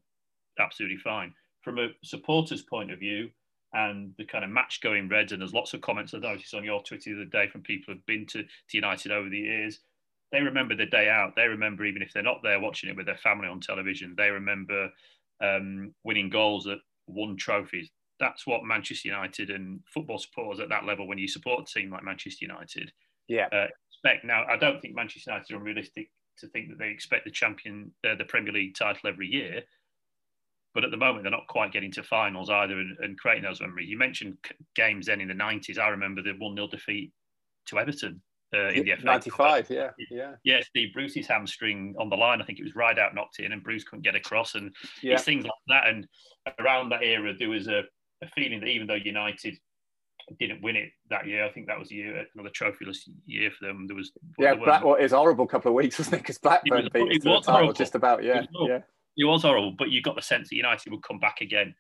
[0.58, 1.34] absolutely fine.
[1.62, 3.30] From a supporter's point of view,
[3.74, 6.64] and the kind of match going Reds, and there's lots of comments I noticed on
[6.64, 9.80] your Twitter the other day from people who've been to, to United over the years.
[10.32, 11.36] They remember the day out.
[11.36, 14.14] They remember even if they're not there watching it with their family on television.
[14.16, 14.90] They remember
[15.42, 17.90] um, winning goals that won trophies.
[18.20, 21.92] that's what Manchester United and football supporters at that level, when you support a team
[21.92, 22.92] like Manchester United,
[23.28, 24.26] yeah, uh, expect.
[24.26, 27.92] Now, I don't think Manchester United are unrealistic to think that they expect the champion,
[28.08, 29.62] uh, the Premier League title every year.
[30.74, 33.62] But at the moment, they're not quite getting to finals either and, and creating those
[33.62, 33.90] memories.
[33.90, 34.38] You mentioned
[34.76, 35.78] games then in the 90s.
[35.78, 37.12] I remember the 1 0 defeat
[37.68, 38.22] to Everton
[38.54, 40.34] uh, in the FA 95, yeah, yeah.
[40.44, 42.42] Yeah, Steve Bruce's hamstring on the line.
[42.42, 44.56] I think it was Rideout knocked in and Bruce couldn't get across.
[44.56, 45.16] And yeah.
[45.16, 45.88] it's things like that.
[45.88, 46.08] And
[46.60, 47.82] around that era, there was a,
[48.22, 49.58] a feeling that even though United
[50.40, 51.46] didn't win it that year.
[51.46, 53.88] I think that was a year, another trophyless year for them.
[53.88, 56.20] There was yeah, Black, well, horrible couple of weeks, wasn't it?
[56.20, 58.24] Because Blackburn it was, beat it was title just about.
[58.24, 58.80] Yeah, it yeah.
[59.18, 61.76] It was horrible, but you got the sense that United would come back again,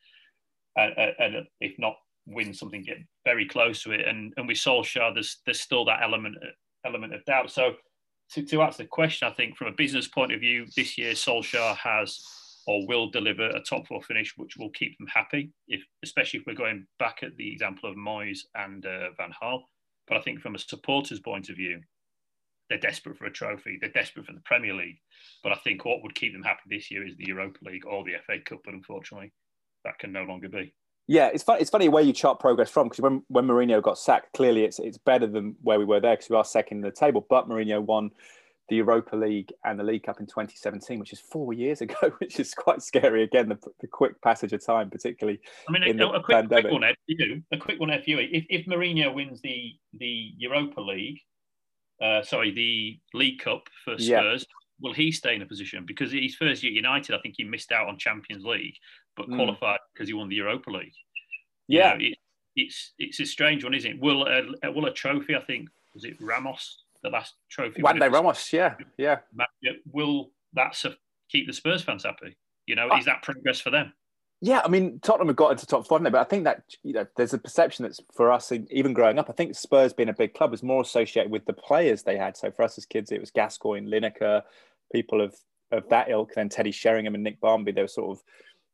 [0.75, 1.95] and, and if not
[2.27, 4.07] win something, get very close to it.
[4.07, 6.35] And and with Solskjaer, there's there's still that element
[6.85, 7.51] element of doubt.
[7.51, 7.73] So
[8.31, 11.13] to, to answer the question, I think from a business point of view, this year
[11.13, 12.19] Solskjaer has
[12.65, 15.51] or will deliver a top four finish, which will keep them happy.
[15.67, 19.63] If especially if we're going back at the example of Moyes and uh, Van Gaal.
[20.07, 21.81] But I think from a supporter's point of view,
[22.69, 23.77] they're desperate for a trophy.
[23.79, 24.99] They're desperate for the Premier League.
[25.43, 28.03] But I think what would keep them happy this year is the Europa League or
[28.03, 28.59] the FA Cup.
[28.63, 29.33] But unfortunately,
[29.83, 30.73] that can no longer be.
[31.07, 31.61] Yeah, it's funny.
[31.61, 34.79] It's funny where you chart progress from because when when Mourinho got sacked, clearly it's
[34.79, 37.25] it's better than where we were there because we are second in the table.
[37.29, 38.11] But Mourinho won
[38.69, 42.39] the Europa League and the League Cup in 2017, which is four years ago, which
[42.39, 43.23] is quite scary.
[43.23, 45.39] Again, the, the quick passage of time, particularly.
[45.67, 48.19] I mean, a, a, quick, quick, one, Ed, you, a quick one, Ed, you.
[48.19, 51.19] If, if Mourinho wins the the Europa League,
[52.01, 54.35] uh, sorry, the League Cup for Spurs, yeah.
[54.79, 55.85] will he stay in a position?
[55.85, 58.75] Because his first year at United, I think he missed out on Champions League,
[59.15, 59.35] but mm.
[59.35, 60.93] qualified because he won the Europa League.
[61.67, 62.17] Yeah, you know, it,
[62.55, 63.99] it's it's a strange one, isn't it?
[63.99, 65.35] Will a, will a trophy?
[65.35, 67.81] I think was it Ramos the last trophy.
[67.81, 69.19] Juande Ramos, yeah, yeah.
[69.91, 70.81] Will that
[71.29, 72.35] keep the Spurs fans happy?
[72.65, 73.93] You know, is that progress for them?
[74.41, 77.05] Yeah, I mean, Tottenham have got into top four, but I think that you know,
[77.15, 79.29] there's a perception that's for us, even growing up.
[79.29, 82.35] I think Spurs being a big club was more associated with the players they had.
[82.35, 84.41] So for us as kids, it was Gascoigne, Lineker,
[84.91, 85.35] people of
[85.71, 86.33] of that ilk.
[86.35, 87.71] Then Teddy Sheringham and Nick Barmby.
[87.71, 88.23] They were sort of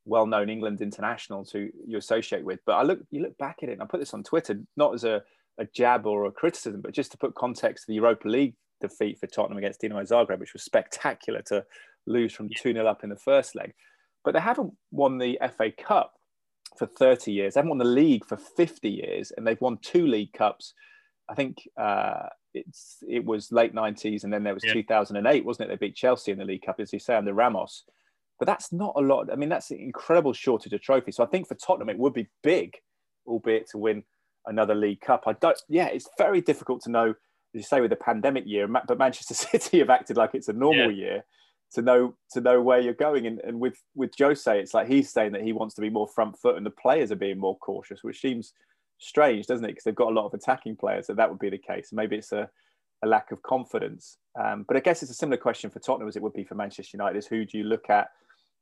[0.06, 2.60] well-known England internationals who you associate with.
[2.66, 4.94] But I look, you look back at it, and I put this on Twitter, not
[4.94, 5.24] as a
[5.60, 9.20] a jab or a criticism, but just to put context to the Europa League defeat
[9.20, 11.66] for Tottenham against Dinamo Zagreb, which was spectacular to
[12.08, 13.74] lose from 2 0 up in the first leg.
[14.24, 16.14] But they haven't won the FA Cup
[16.78, 17.54] for 30 years.
[17.54, 20.74] They haven't won the league for 50 years, and they've won two League Cups.
[21.30, 24.74] I think uh, it's it was late 90s, and then there was yeah.
[24.74, 25.80] 2008, wasn't it?
[25.80, 27.84] They beat Chelsea in the League Cup, as you say, under Ramos.
[28.40, 29.32] But that's not a lot.
[29.32, 31.18] I mean, that's an incredible shortage of trophies.
[31.18, 32.78] So I think for Tottenham, it would be big,
[33.28, 34.04] albeit to win
[34.46, 35.26] another League Cup.
[35.28, 35.60] I don't.
[35.68, 37.14] Yeah, it's very difficult to know.
[37.56, 40.54] As you say with the pandemic year, but Manchester City have acted like it's a
[40.54, 41.06] normal yeah.
[41.06, 41.24] year
[41.74, 43.28] to know to know where you're going.
[43.28, 46.08] And, and with with Jose, it's like he's saying that he wants to be more
[46.08, 48.54] front foot, and the players are being more cautious, which seems
[49.00, 49.70] strange, doesn't it?
[49.70, 51.90] Because they've got a lot of attacking players, so that would be the case.
[51.92, 52.50] Maybe it's a,
[53.04, 54.18] a lack of confidence.
[54.40, 56.56] Um, but I guess it's a similar question for Tottenham as it would be for
[56.56, 58.10] Manchester United: is who do you look at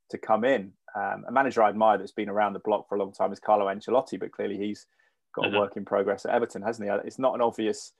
[0.09, 0.71] to come in?
[0.95, 3.39] Um, a manager I admire that's been around the block for a long time is
[3.39, 4.87] Carlo Ancelotti, but clearly he's
[5.35, 5.59] got a uh-huh.
[5.59, 6.95] work in progress at Everton, hasn't he?
[7.05, 7.93] It's not an obvious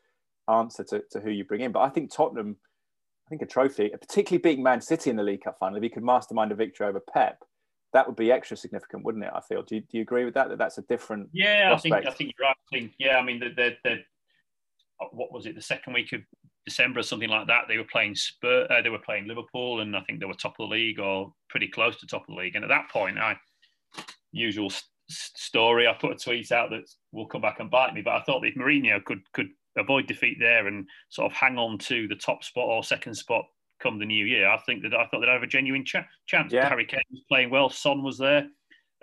[0.50, 2.56] answer to, to who you bring in, but I think Tottenham,
[3.28, 5.89] I think a trophy, particularly beating Man City in the League Cup final, if he
[5.89, 7.43] could mastermind a victory over Pep,
[7.93, 9.32] that would be extra significant, wouldn't it?
[9.34, 9.63] I feel.
[9.63, 10.50] Do you, do you agree with that?
[10.50, 11.30] That that's a different.
[11.34, 11.93] Yeah, prospect?
[11.93, 12.56] I think I think you're right.
[12.56, 13.17] I think yeah.
[13.17, 13.98] I mean, the, the,
[15.12, 15.56] what was it?
[15.56, 16.22] The second week of
[16.67, 17.63] December or something like that.
[17.69, 18.67] They were playing Spur.
[18.69, 21.32] Uh, they were playing Liverpool, and I think they were top of the league or
[21.49, 22.56] pretty close to top of the league.
[22.56, 23.38] And at that point, I
[24.34, 24.69] usual
[25.10, 25.88] story.
[25.88, 28.45] I put a tweet out that will come back and bite me, but I thought
[28.45, 32.43] if Mourinho could could avoid defeat there and sort of hang on to the top
[32.43, 33.45] spot or second spot
[33.80, 36.51] come the new year, I think that I thought they'd have a genuine ch- chance.
[36.51, 36.67] Yeah.
[36.67, 37.69] Harry Kane was playing well.
[37.69, 38.47] Son was there.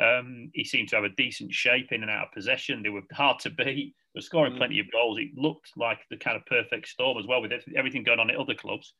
[0.03, 2.83] Um, he seemed to have a decent shape in and out of possession.
[2.83, 3.95] They were hard to beat.
[4.15, 4.59] They were scoring mm.
[4.59, 5.19] plenty of goals.
[5.19, 8.37] It looked like the kind of perfect storm as well with everything going on at
[8.37, 8.95] other clubs.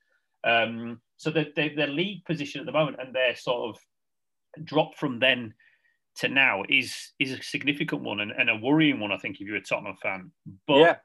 [0.45, 4.97] Um, so the, the, their league position at the moment and their sort of drop
[4.97, 5.55] from then
[6.17, 9.47] to now is is a significant one and, and a worrying one, I think, if
[9.47, 10.31] you're a Tottenham fan.
[10.67, 10.97] But yeah.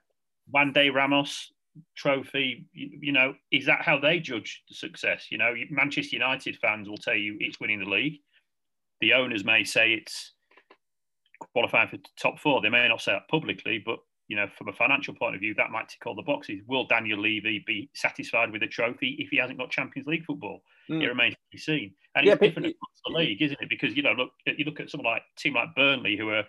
[0.54, 1.52] Juande Ramos
[1.96, 5.28] trophy, you, you, know, is that how they judge the success?
[5.32, 8.20] You know, Manchester United fans will tell you it's winning the league.
[9.02, 10.34] The owners may say it's
[11.54, 12.62] qualifying for top four.
[12.62, 15.56] They may not say that publicly, but you know, from a financial point of view,
[15.56, 16.62] that might tick all the boxes.
[16.68, 20.62] Will Daniel Levy be satisfied with a trophy if he hasn't got Champions League football?
[20.90, 21.02] Mm.
[21.02, 21.96] It remains to be seen.
[22.16, 23.70] And yeah, it's different it, across the league, isn't it?
[23.70, 26.44] Because you know, look, you look at someone like a team like Burnley, who are,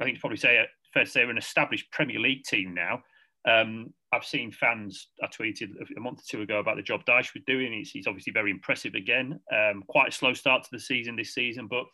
[0.00, 3.02] I think, it's probably say fair to say, are an established Premier League team now.
[3.46, 5.08] Um, I've seen fans.
[5.22, 7.72] I tweeted a month or two ago about the job Dyche was doing.
[7.72, 9.40] He's, he's obviously very impressive again.
[9.52, 11.84] Um, quite a slow start to the season this season, but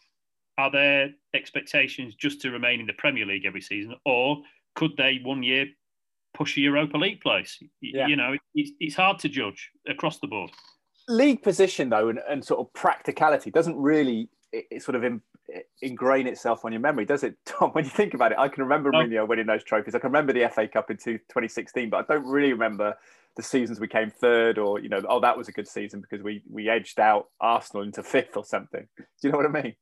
[0.59, 4.43] are their expectations just to remain in the Premier League every season, or
[4.75, 5.67] could they one year
[6.35, 7.59] push a Europa League place?
[7.81, 8.07] Yeah.
[8.07, 10.51] You know, it's, it's hard to judge across the board.
[11.09, 15.21] League position, though, and, and sort of practicality doesn't really it, it sort of in,
[15.83, 17.71] ingrain itself on your memory, does it, Tom?
[17.71, 18.99] When you think about it, I can remember oh.
[18.99, 19.95] Mourinho winning those trophies.
[19.95, 22.97] I can remember the FA Cup in 2016, but I don't really remember
[23.37, 26.21] the seasons we came third or you know oh that was a good season because
[26.21, 28.87] we we edged out Arsenal into fifth or something.
[28.99, 29.75] Do you know what I mean?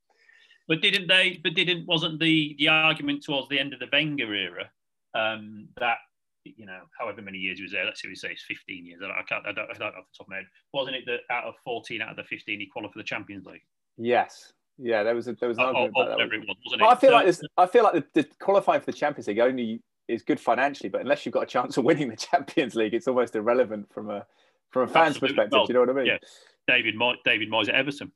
[0.67, 1.41] But didn't they?
[1.43, 4.71] But didn't wasn't the the argument towards the end of the Wenger era
[5.15, 5.97] um, that
[6.45, 7.85] you know however many years he was there?
[7.85, 9.01] Let's see, we say it's 15 years.
[9.03, 9.47] I can't.
[9.47, 10.47] I don't, I don't off the top of my head.
[10.75, 13.47] Wasn't it that out of 14 out of the 15 he qualified for the Champions
[13.47, 13.63] League?
[13.97, 14.53] Yes.
[14.79, 16.29] Yeah, there was a, there was an oh, argument oh, about that.
[16.33, 18.87] Oh, it was, I feel so, like this, I feel like the, the qualifying for
[18.87, 22.09] the Champions League only is good financially, but unless you've got a chance of winning
[22.09, 24.25] the Champions League, it's almost irrelevant from a
[24.71, 25.29] from a fan's Absolutely.
[25.29, 25.53] perspective.
[25.53, 26.07] Well, do you know what I mean?
[26.07, 26.19] Yeah.
[26.67, 28.12] David David Moyes at Everton.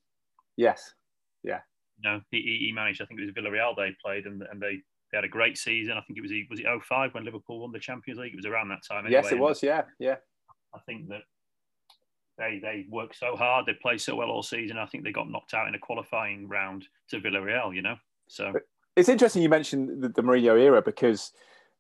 [0.57, 0.95] Yes.
[1.43, 1.61] Yeah.
[2.05, 3.01] No, he, he managed.
[3.01, 5.97] I think it was Villarreal they played, and and they, they had a great season.
[5.97, 8.33] I think it was was it 05 when Liverpool won the Champions League.
[8.35, 9.07] It was around that time.
[9.07, 9.23] Anyway.
[9.23, 9.63] Yes, it was.
[9.63, 10.17] Yeah, yeah.
[10.75, 11.23] I think that
[12.39, 13.67] they they worked so hard.
[13.67, 14.79] They played so well all season.
[14.79, 17.75] I think they got knocked out in a qualifying round to Villarreal.
[17.75, 17.97] You know,
[18.29, 18.53] so
[18.97, 21.33] it's interesting you mentioned the, the Mourinho era because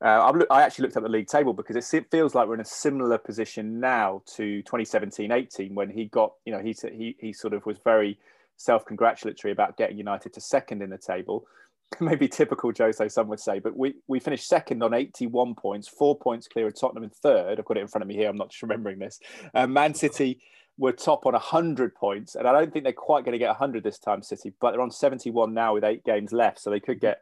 [0.03, 2.65] uh, i actually looked at the league table because it feels like we're in a
[2.65, 7.65] similar position now to 2017-18 when he got, you know, he he he sort of
[7.67, 8.19] was very
[8.57, 11.47] self-congratulatory about getting United to second in the table.
[12.01, 16.19] Maybe typical Jose, some would say, but we we finished second on 81 points, four
[16.19, 17.59] points clear of Tottenham in third.
[17.59, 18.29] I've got it in front of me here.
[18.29, 19.21] I'm not just remembering this.
[19.55, 20.41] Uh, Man City
[20.79, 23.85] were top on 100 points, and I don't think they're quite going to get 100
[23.85, 27.01] this time, City, but they're on 71 now with eight games left, so they could
[27.01, 27.21] get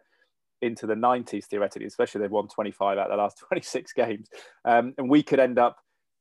[0.63, 4.29] into the 90s theoretically, especially they've won 25 out of the last 26 games.
[4.65, 5.79] Um, and we could end up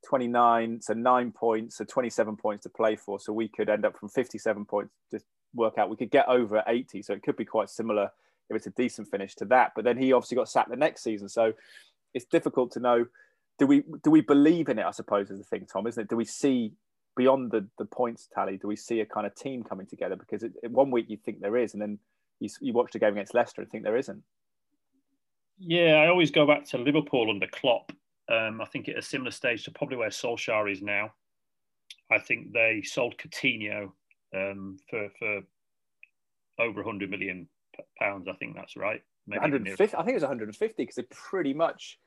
[0.07, 3.19] 29, so nine points, so 27 points to play for.
[3.19, 5.19] So we could end up from 57 points to
[5.53, 5.89] work out.
[5.89, 7.01] We could get over 80.
[7.01, 8.09] So it could be quite similar
[8.49, 9.71] if it's a decent finish to that.
[9.75, 11.29] But then he obviously got sacked the next season.
[11.29, 11.53] So
[12.13, 13.05] it's difficult to know.
[13.57, 14.85] Do we do we believe in it?
[14.85, 16.09] I suppose is the thing, Tom, isn't it?
[16.09, 16.73] Do we see
[17.15, 18.57] beyond the the points tally?
[18.57, 20.15] Do we see a kind of team coming together?
[20.15, 21.99] Because it, one week you think there is, and then
[22.39, 24.23] you, you watched a game against Leicester and think there isn't.
[25.59, 27.91] Yeah, I always go back to Liverpool under Klopp.
[28.31, 31.13] Um, I think at a similar stage to probably where Solskjaer is now.
[32.11, 33.91] I think they sold Coutinho
[34.33, 35.41] um, for for
[36.59, 37.47] over 100 million
[37.97, 38.27] pounds.
[38.27, 39.01] I think that's right.
[39.27, 39.95] Maybe 150.
[39.95, 41.99] I think it was 150 because they pretty much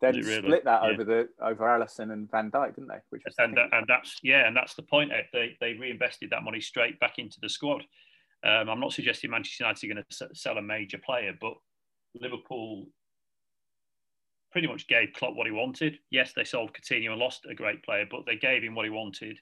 [0.00, 0.38] then really?
[0.38, 0.88] split that yeah.
[0.88, 3.00] over the over Alisson and Van Dijk, didn't they?
[3.10, 5.12] Which was, and, and that's yeah, and that's the point.
[5.12, 5.26] Ed.
[5.32, 7.82] They they reinvested that money straight back into the squad.
[8.42, 11.54] Um, I'm not suggesting Manchester United are going to sell a major player, but
[12.18, 12.86] Liverpool
[14.50, 15.98] pretty much gave Klopp what he wanted.
[16.10, 18.90] Yes, they sold Coutinho and lost a great player, but they gave him what he
[18.90, 19.38] wanted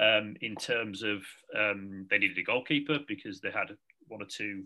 [0.00, 1.22] um, in terms of
[1.58, 3.76] um, they needed a goalkeeper because they had
[4.08, 4.64] one or two,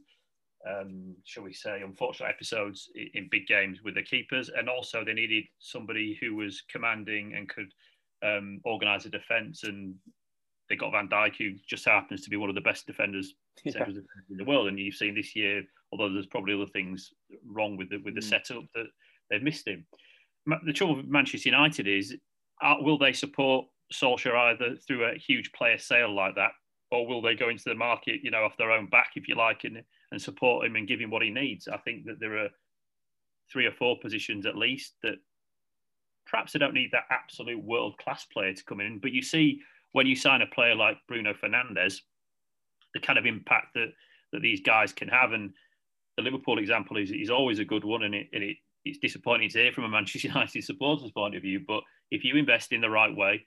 [0.69, 5.15] um, shall we say, unfortunate episodes in big games with the keepers, and also they
[5.15, 7.73] needed somebody who was commanding and could
[8.23, 9.95] um, organise a defence and
[10.71, 13.85] they got Van Dijk, who just happens to be one of the best defenders yeah.
[14.31, 14.69] in the world.
[14.69, 17.13] And you've seen this year, although there's probably other things
[17.45, 18.29] wrong with the with the mm.
[18.29, 18.87] setup, that
[19.29, 19.85] they've missed him.
[20.65, 22.17] The trouble with Manchester United is,
[22.63, 26.53] uh, will they support Solskjaer either through a huge player sale like that,
[26.91, 29.35] or will they go into the market, you know, off their own back, if you
[29.35, 31.69] like, and and support him and give him what he needs?
[31.69, 32.49] I think that there are
[33.53, 35.17] three or four positions at least that
[36.27, 39.61] perhaps they don't need that absolute world class player to come in, but you see
[39.93, 42.01] when you sign a player like Bruno Fernandes,
[42.95, 43.89] the kind of impact that
[44.33, 45.53] that these guys can have, and
[46.17, 49.49] the Liverpool example is is always a good one, and it, and it it's disappointing
[49.51, 51.61] to hear from a Manchester United supporter's point of view.
[51.67, 53.47] But if you invest in the right way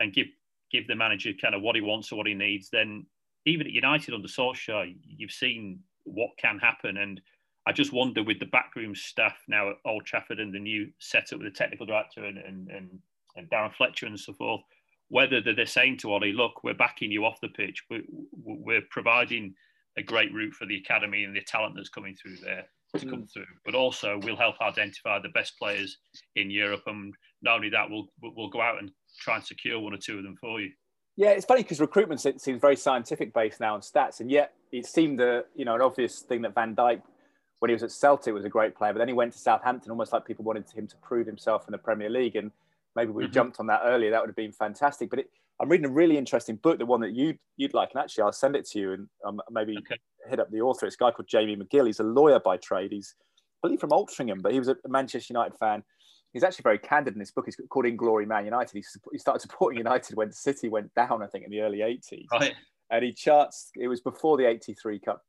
[0.00, 0.26] and give
[0.70, 3.06] give the manager kind of what he wants or what he needs, then
[3.48, 6.96] even at United under Solskjaer, you've seen what can happen.
[6.98, 7.20] And
[7.66, 11.40] I just wonder with the backroom staff now at Old Trafford and the new setup
[11.40, 12.98] with the technical director and, and, and,
[13.36, 14.62] and Darren Fletcher and so forth,
[15.08, 19.54] whether they're saying to Ollie, look, we're backing you off the pitch, we're, we're providing
[19.96, 23.22] a great route for the academy and the talent that's coming through there to come
[23.22, 23.32] mm.
[23.32, 25.98] through, but also we'll help identify the best players
[26.36, 28.90] in Europe, and not only that, we'll we'll go out and
[29.20, 30.70] try and secure one or two of them for you.
[31.18, 34.86] Yeah, it's funny because recruitment seems very scientific based now on stats, and yet it
[34.86, 37.02] seemed a you know an obvious thing that Van Dijk,
[37.58, 39.90] when he was at Celtic, was a great player, but then he went to Southampton,
[39.90, 42.52] almost like people wanted him to prove himself in the Premier League, and
[42.94, 43.32] maybe we mm-hmm.
[43.32, 44.12] jumped on that earlier.
[44.12, 45.10] That would have been fantastic.
[45.10, 48.00] But it, I'm reading a really interesting book, the one that you'd you'd like, and
[48.00, 49.98] actually I'll send it to you and um, maybe okay.
[50.30, 50.86] hit up the author.
[50.86, 51.86] It's a guy called Jamie Magill.
[51.86, 52.92] He's a lawyer by trade.
[52.92, 53.16] He's
[53.64, 55.82] I believe from Altrincham, but he was a Manchester United fan.
[56.32, 57.46] He's actually very candid in this book.
[57.46, 58.74] He's called In Glory Man United.
[58.74, 62.26] He, he started supporting United when City went down, I think, in the early 80s.
[62.32, 62.54] Right.
[62.90, 63.70] and he charts.
[63.76, 65.22] It was before the '83 Cup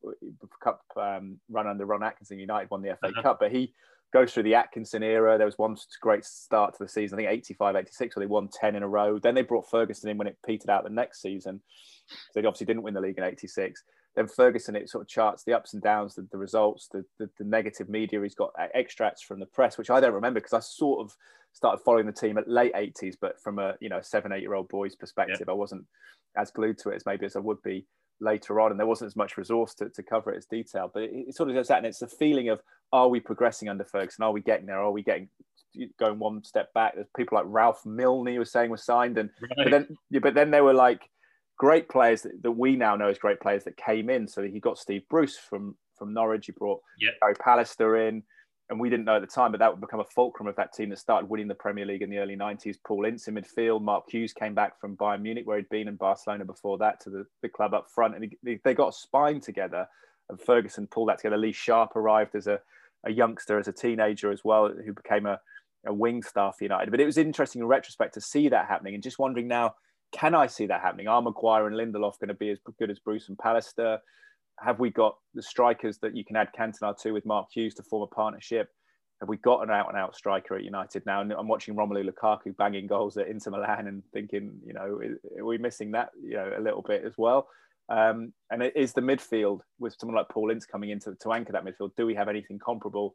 [0.61, 2.39] Cup um, run under Ron Atkinson.
[2.39, 3.21] United won the FA uh-huh.
[3.21, 3.73] Cup, but he
[4.13, 5.37] goes through the Atkinson era.
[5.37, 7.19] There was one great start to the season.
[7.19, 9.19] I think 85, 86, where they won 10 in a row.
[9.19, 11.61] Then they brought Ferguson in when it petered out the next season.
[12.33, 13.83] They obviously didn't win the league in 86.
[14.15, 17.29] Then Ferguson, it sort of charts the ups and downs, the, the results, the, the,
[17.37, 18.21] the negative media.
[18.21, 21.15] He's got extracts from the press, which I don't remember because I sort of
[21.53, 24.55] started following the team at late 80s, but from a, you know, seven, eight year
[24.55, 25.51] old boy's perspective, yeah.
[25.51, 25.85] I wasn't
[26.37, 27.85] as glued to it as maybe as I would be
[28.21, 30.91] later on, and there wasn't as much resource to, to cover it as detail.
[30.93, 33.69] But it, it sort of does that, and it's the feeling of are we progressing
[33.69, 34.23] under Ferguson?
[34.23, 34.79] Are we getting there?
[34.79, 35.29] Are we getting
[35.99, 36.95] going one step back?
[36.95, 39.51] There's people like Ralph Milne was saying was signed, and right.
[39.63, 41.01] but then yeah, but then they were like
[41.59, 44.27] great players that, that, we now know as great players that came in.
[44.27, 46.47] So he got Steve Bruce from from Norwich.
[46.47, 47.11] He brought yeah.
[47.21, 48.23] Gary Pallister in
[48.69, 50.73] and we didn't know at the time, but that would become a fulcrum of that
[50.73, 52.77] team that started winning the Premier League in the early 90s.
[52.85, 55.95] Paul Ince in midfield, Mark Hughes came back from Bayern Munich, where he'd been in
[55.95, 58.15] Barcelona before that, to the, the club up front.
[58.15, 59.87] And he, they got a spine together,
[60.29, 61.37] and Ferguson pulled that together.
[61.37, 62.59] Lee Sharpe arrived as a,
[63.05, 65.39] a youngster, as a teenager as well, who became a,
[65.87, 66.91] a wing star for United.
[66.91, 69.73] But it was interesting in retrospect to see that happening and just wondering now,
[70.11, 71.07] can I see that happening?
[71.07, 73.99] Are Maguire and Lindelof going to be as good as Bruce and Pallister?
[74.59, 77.83] Have we got the strikers that you can add Cantona to with Mark Hughes to
[77.83, 78.69] form a partnership?
[79.19, 81.21] have we got an out and out striker at United now?
[81.21, 85.01] And I'm watching Romelu Lukaku banging goals at Inter Milan and thinking, you know,
[85.37, 87.47] are we missing that, you know, a little bit as well?
[87.89, 91.33] Um, and it is the midfield with someone like Paul Ince coming in to, to
[91.33, 91.91] anchor that midfield.
[91.97, 93.13] Do we have anything comparable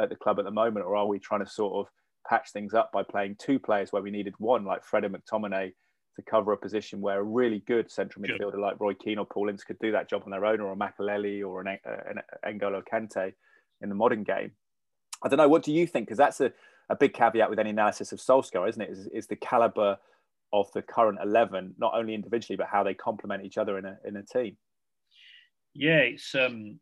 [0.00, 1.92] at the club at the moment, or are we trying to sort of
[2.28, 5.72] patch things up by playing two players where we needed one, like Fred and McTominay,
[6.16, 8.60] to cover a position where a really good central midfielder sure.
[8.60, 10.76] like Roy Keane or Paul Ince could do that job on their own, or a
[10.76, 13.32] Makelele or an, an, an N'Golo Kante
[13.80, 14.52] in the modern game.
[15.22, 15.48] I don't know.
[15.48, 16.06] What do you think?
[16.06, 16.52] Because that's a,
[16.90, 18.90] a big caveat with any analysis of Solskjaer, isn't it?
[18.90, 19.98] Is, is the caliber
[20.52, 23.98] of the current 11, not only individually, but how they complement each other in a,
[24.04, 24.56] in a team.
[25.74, 26.78] Yeah, it's um,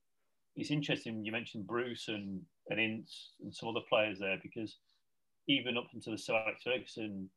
[0.56, 1.24] it's interesting.
[1.24, 4.76] You mentioned Bruce and, and Ince and some other players there because
[5.48, 7.30] even up until the Sir Alex Ferguson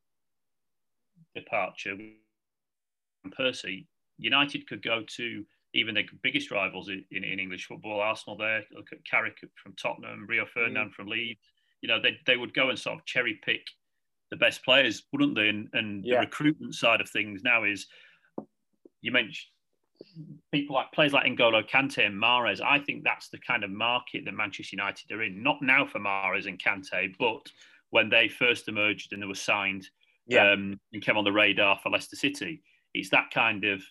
[1.34, 3.86] departure and Percy,
[4.18, 5.44] United could go to
[5.74, 9.74] even the biggest rivals in, in, in, English football, Arsenal there, look at Carrick from
[9.74, 10.92] Tottenham, Rio Ferdinand mm.
[10.92, 11.40] from Leeds.
[11.82, 13.60] You know, they, they would go and sort of cherry pick
[14.30, 15.48] the best players, wouldn't they?
[15.48, 16.14] And, and yeah.
[16.14, 17.86] the recruitment side of things now is,
[19.02, 19.46] you mentioned
[20.52, 22.60] people like players like N'Golo Kante and Mahrez.
[22.60, 25.42] I think that's the kind of market that Manchester United are in.
[25.42, 27.50] Not now for Mahrez and Kante, but
[27.90, 29.88] when they first emerged and they were signed
[30.26, 30.52] yeah.
[30.52, 32.62] um, and came on the radar for Leicester City.
[32.94, 33.82] It's that kind of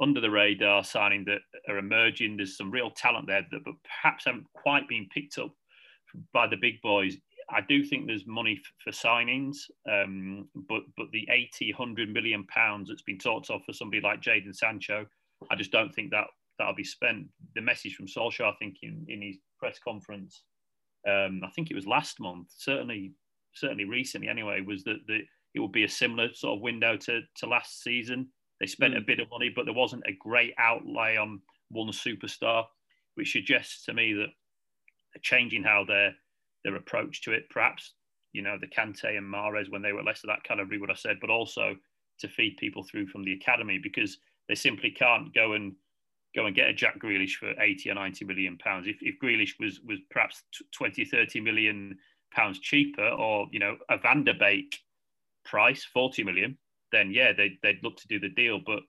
[0.00, 2.36] under the radar signing that are emerging.
[2.36, 5.52] There's some real talent there that but perhaps haven't quite been picked up
[6.32, 7.16] by the big boys.
[7.50, 9.56] I do think there's money for signings,
[9.90, 14.20] um, but but the 80, 100 million pounds that's been talked of for somebody like
[14.20, 15.06] Jadon Sancho,
[15.50, 16.26] I just don't think that
[16.58, 17.26] that'll be spent.
[17.54, 20.42] The message from Solskjaer, I think, in, in his press conference,
[21.08, 23.12] um, I think it was last month, certainly
[23.54, 25.20] certainly recently anyway, was that the,
[25.58, 28.28] it would be a similar sort of window to, to last season.
[28.60, 28.98] They spent mm.
[28.98, 31.40] a bit of money, but there wasn't a great outlay on
[31.70, 32.64] one superstar,
[33.16, 34.28] which suggests to me that
[35.12, 36.14] they're changing how their
[36.64, 37.94] their approach to it, perhaps
[38.32, 40.94] you know the Kante and Mahrez when they were less of that calibre, what I
[40.94, 41.76] said, but also
[42.20, 45.74] to feed people through from the academy because they simply can't go and
[46.34, 48.86] go and get a Jack Grealish for 80 or 90 million pounds.
[48.86, 50.42] If, if Grealish was was perhaps
[50.72, 51.98] 20, 30 million
[52.32, 54.78] pounds cheaper, or you know a Van der Beek
[55.48, 56.58] price, 40 million,
[56.92, 58.60] then yeah, they'd, they'd look to do the deal.
[58.64, 58.80] But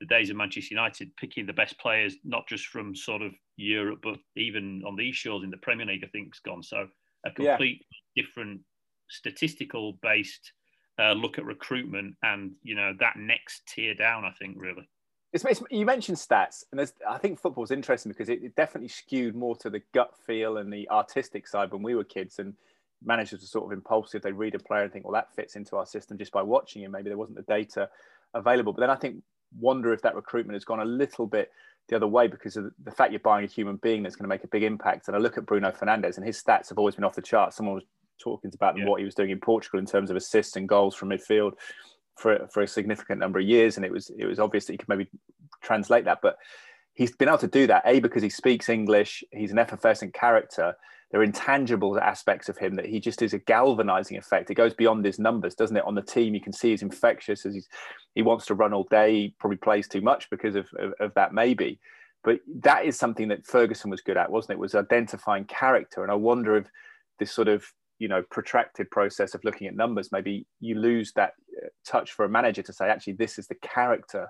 [0.00, 4.00] the days of Manchester United picking the best players, not just from sort of Europe,
[4.02, 6.62] but even on these shores in the Premier League, I think, has gone.
[6.62, 6.86] So
[7.26, 8.22] a complete yeah.
[8.22, 8.60] different
[9.08, 10.52] statistical based
[11.00, 14.88] uh, look at recruitment and, you know, that next tier down, I think, really.
[15.32, 18.56] It's, it's, you mentioned stats, and there's, I think football is interesting because it, it,
[18.56, 22.38] definitely skewed more to the gut feel and the artistic side when we were kids.
[22.38, 22.54] And
[23.04, 24.22] managers are sort of impulsive.
[24.22, 26.82] They read a player and think, well, that fits into our system just by watching
[26.82, 26.90] him.
[26.90, 27.88] Maybe there wasn't the data
[28.34, 28.72] available.
[28.72, 29.22] But then I think
[29.58, 31.50] wonder if that recruitment has gone a little bit
[31.88, 34.28] the other way because of the fact you're buying a human being that's going to
[34.28, 35.08] make a big impact.
[35.08, 37.54] And I look at Bruno Fernandes and his stats have always been off the chart.
[37.54, 37.84] Someone was
[38.18, 38.86] talking about yeah.
[38.86, 41.52] what he was doing in Portugal in terms of assists and goals from midfield
[42.16, 43.76] for, for a significant number of years.
[43.76, 45.08] And it was it was obvious that he could maybe
[45.62, 46.18] translate that.
[46.20, 46.36] But
[46.92, 50.74] he's been able to do that, A, because he speaks English, he's an effervescent character,
[51.10, 54.50] there are intangible aspects of him that he just is a galvanizing effect.
[54.50, 55.84] It goes beyond his numbers, doesn't it?
[55.84, 57.68] On the team, you can see he's infectious as he's
[58.14, 59.14] he wants to run all day.
[59.14, 61.78] He probably plays too much because of, of, of that, maybe.
[62.24, 64.58] But that is something that Ferguson was good at, wasn't it?
[64.58, 66.02] Was identifying character.
[66.02, 66.66] And I wonder if
[67.18, 67.64] this sort of
[67.98, 71.32] you know protracted process of looking at numbers, maybe you lose that
[71.64, 74.28] uh, touch for a manager to say, actually, this is the character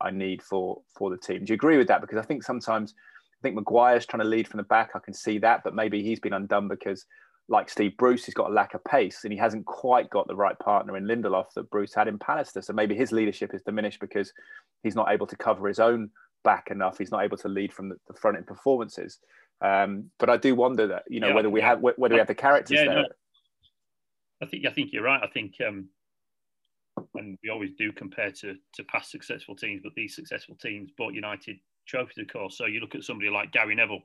[0.00, 1.46] I need for for the team.
[1.46, 2.02] Do you agree with that?
[2.02, 2.94] Because I think sometimes
[3.40, 4.90] I think Maguire's trying to lead from the back.
[4.94, 7.06] I can see that, but maybe he's been undone because,
[7.48, 10.34] like Steve Bruce, he's got a lack of pace and he hasn't quite got the
[10.36, 12.64] right partner in Lindelof that Bruce had in Pallister.
[12.64, 14.32] So maybe his leadership is diminished because
[14.82, 16.10] he's not able to cover his own
[16.42, 16.98] back enough.
[16.98, 19.18] He's not able to lead from the, the front in performances.
[19.60, 22.28] Um, but I do wonder that you know yeah, whether we have whether we have
[22.28, 23.02] the characters yeah, there.
[23.02, 23.08] No,
[24.42, 25.20] I think I think you're right.
[25.22, 25.88] I think um,
[27.14, 31.14] and we always do compare to to past successful teams, but these successful teams brought
[31.14, 31.58] United
[31.88, 32.56] trophies, of course.
[32.56, 34.02] So you look at somebody like Gary Neville,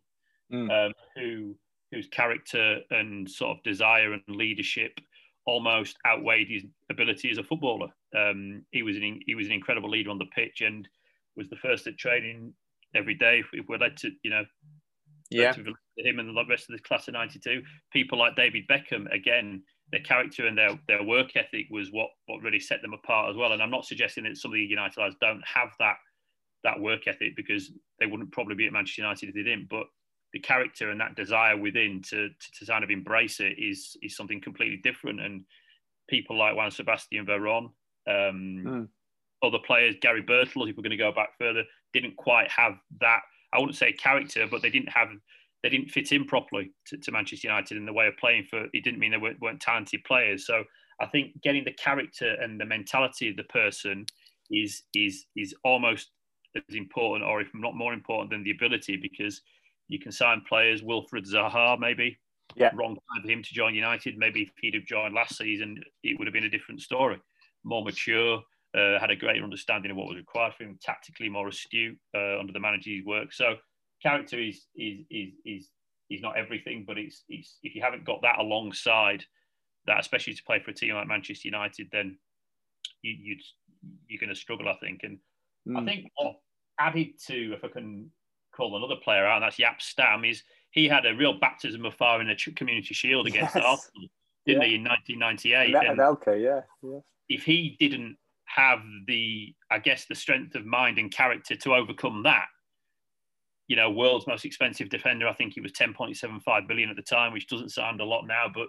[0.51, 0.87] mm.
[0.87, 1.55] um, who
[1.91, 4.99] whose character and sort of desire and leadership
[5.45, 7.89] almost outweighed his ability as a footballer.
[8.17, 10.87] Um, he was an he was an incredible leader on the pitch and
[11.35, 12.53] was the first at training
[12.95, 13.43] every day.
[13.53, 14.43] If we're led to, you know,
[15.29, 15.63] yeah, to
[15.97, 17.61] him and the rest of the class of '92,
[17.91, 19.63] people like David Beckham again
[19.93, 23.37] their character and their, their work ethic was what, what really set them apart as
[23.37, 23.51] well.
[23.51, 25.97] And I'm not suggesting that some of the United lads don't have that
[26.63, 29.69] that work ethic because they wouldn't probably be at Manchester United if they didn't.
[29.69, 29.87] But
[30.33, 34.15] the character and that desire within to, to, to kind of embrace it is is
[34.15, 35.21] something completely different.
[35.21, 35.43] And
[36.09, 37.65] people like Juan Sebastian Veron,
[38.07, 38.87] um, mm.
[39.43, 43.21] other players, Gary Birtles, if we're going to go back further, didn't quite have that.
[43.53, 45.09] I wouldn't say character, but they didn't have
[45.61, 48.65] they didn't fit in properly to, to, Manchester United in the way of playing for.
[48.73, 50.45] It didn't mean they weren't, weren't, talented players.
[50.45, 50.65] So
[50.99, 54.05] I think getting the character and the mentality of the person
[54.51, 56.11] is is is almost
[56.55, 59.41] as important, or if not more important than the ability, because
[59.87, 60.81] you can sign players.
[60.81, 62.17] Wilfried Zaha, maybe.
[62.55, 62.71] Yeah.
[62.75, 64.17] Wrong time for him to join United.
[64.17, 67.19] Maybe if he'd have joined last season, it would have been a different story.
[67.63, 68.41] More mature,
[68.77, 72.39] uh, had a greater understanding of what was required for him, tactically more astute uh,
[72.39, 73.33] under the manager's work.
[73.33, 73.55] So
[74.01, 75.69] character is is is is
[76.09, 79.23] is not everything, but it's it's if you haven't got that alongside
[79.87, 82.17] that, especially to play for a team like Manchester United, then
[83.01, 83.37] you you
[84.07, 85.01] you're going to struggle, I think.
[85.03, 85.19] And
[85.67, 85.77] mm.
[85.77, 85.85] I hmm.
[85.85, 86.35] think what
[86.79, 88.11] added to, if I can
[88.55, 91.93] call another player out, and that's Jaap Stam, is he had a real baptism of
[91.93, 93.63] fire in the Community Shield against yes.
[93.63, 94.07] Arsenal,
[94.45, 94.67] didn't yeah.
[94.67, 95.75] he, in 1998?
[95.75, 96.99] And, and yeah, yeah.
[97.29, 102.23] If he didn't have the, I guess, the strength of mind and character to overcome
[102.23, 102.45] that,
[103.67, 105.27] you know, world's most expensive defender.
[105.27, 108.45] I think he was 10.75 billion at the time, which doesn't sound a lot now,
[108.53, 108.67] but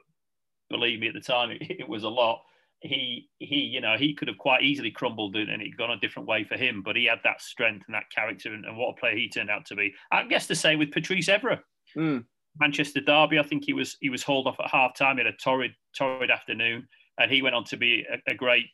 [0.71, 2.43] believe me, at the time it, it was a lot.
[2.87, 6.29] He, he, you know, he could have quite easily crumbled and it gone a different
[6.29, 9.01] way for him, but he had that strength and that character, and, and what a
[9.01, 9.95] player he turned out to be.
[10.13, 11.61] I guess the same with Patrice Evra.
[11.97, 12.27] Mm.
[12.61, 15.17] Manchester Derby, I think he was he was hauled off at half time.
[15.17, 16.87] He had a torrid torrid afternoon,
[17.19, 18.67] and he went on to be a, a great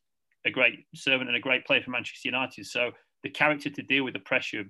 [0.45, 2.67] a great servant and a great player for Manchester United.
[2.67, 2.91] So
[3.23, 4.65] the character to deal with the pressure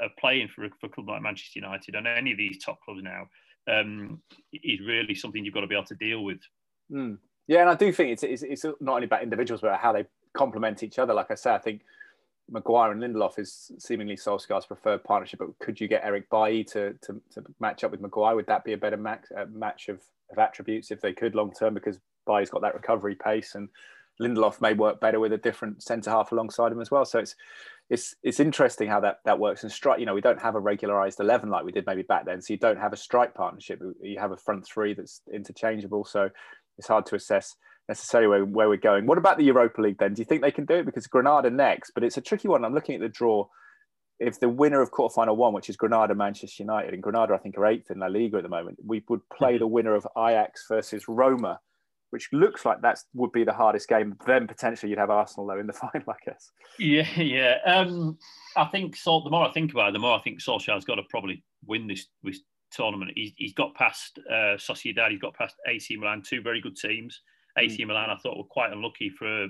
[0.00, 2.78] of playing for a, for a club like Manchester United and any of these top
[2.84, 3.26] clubs now
[3.70, 4.20] um,
[4.52, 6.40] is really something you've got to be able to deal with.
[6.92, 7.18] Mm.
[7.48, 10.04] Yeah, and I do think it's, it's, it's not only about individuals, but how they
[10.34, 11.14] complement each other.
[11.14, 11.80] Like I said, I think
[12.50, 15.40] Maguire and Lindelof is seemingly Solskjaer's preferred partnership.
[15.40, 18.36] But could you get Eric Bailly to, to, to match up with Maguire?
[18.36, 21.52] Would that be a better max, uh, match of, of attributes if they could long
[21.52, 21.72] term?
[21.72, 23.68] Because Bailly's got that recovery pace and
[24.20, 27.04] Lindelof may work better with a different centre half alongside him as well.
[27.04, 27.36] So it's
[27.88, 29.62] it's it's interesting how that that works.
[29.62, 32.26] And strike, you know, we don't have a regularized eleven like we did maybe back
[32.26, 32.42] then.
[32.42, 33.80] So you don't have a strike partnership.
[34.02, 36.04] You have a front three that's interchangeable.
[36.04, 36.30] So
[36.78, 37.56] it's hard to assess
[37.88, 39.06] necessarily where, where we're going.
[39.06, 40.14] What about the Europa League then?
[40.14, 40.86] Do you think they can do it?
[40.86, 42.64] Because Granada next, but it's a tricky one.
[42.64, 43.46] I'm looking at the draw.
[44.20, 47.56] If the winner of quarterfinal one, which is Granada, Manchester United, and Granada, I think
[47.56, 49.60] are eighth in La Liga at the moment, we would play mm-hmm.
[49.60, 51.60] the winner of Ajax versus Roma
[52.10, 54.16] which looks like that would be the hardest game.
[54.26, 56.50] Then potentially you'd have Arsenal though in the final, I guess.
[56.78, 57.56] Yeah, yeah.
[57.66, 58.18] Um,
[58.56, 59.20] I think so.
[59.20, 61.86] The more I think about it, the more I think Solskjaer's got to probably win
[61.86, 62.40] this, this
[62.70, 63.12] tournament.
[63.14, 67.20] He's, he's got past uh, Sociedad, he's got past AC Milan, two very good teams.
[67.56, 67.88] AC mm.
[67.88, 69.46] Milan, I thought, were quite unlucky for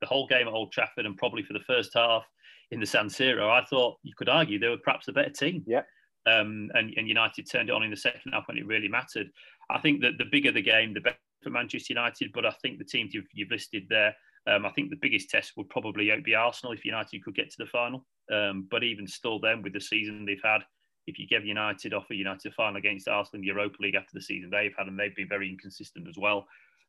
[0.00, 2.24] the whole game at Old Trafford and probably for the first half
[2.70, 3.50] in the San Siro.
[3.50, 5.62] I thought you could argue they were perhaps a better team.
[5.66, 5.82] Yeah.
[6.26, 9.28] Um, and, and United turned it on in the second half when it really mattered.
[9.70, 12.78] I think that the bigger the game, the better for Manchester United, but I think
[12.78, 14.14] the teams you've, you've listed there,
[14.48, 17.56] um, I think the biggest test would probably be Arsenal if United could get to
[17.58, 18.04] the final.
[18.32, 20.62] Um, but even still, then with the season they've had,
[21.06, 24.10] if you give United off a United final against Arsenal in the Europa League after
[24.12, 26.46] the season they've had, and they've been very inconsistent as well,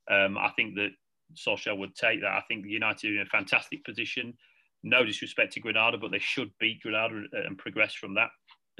[0.09, 0.89] um, I think that
[1.35, 2.31] Solskjaer would take that.
[2.31, 4.33] I think United are in a fantastic position.
[4.83, 8.29] No disrespect to Granada, but they should beat Granada and progress from that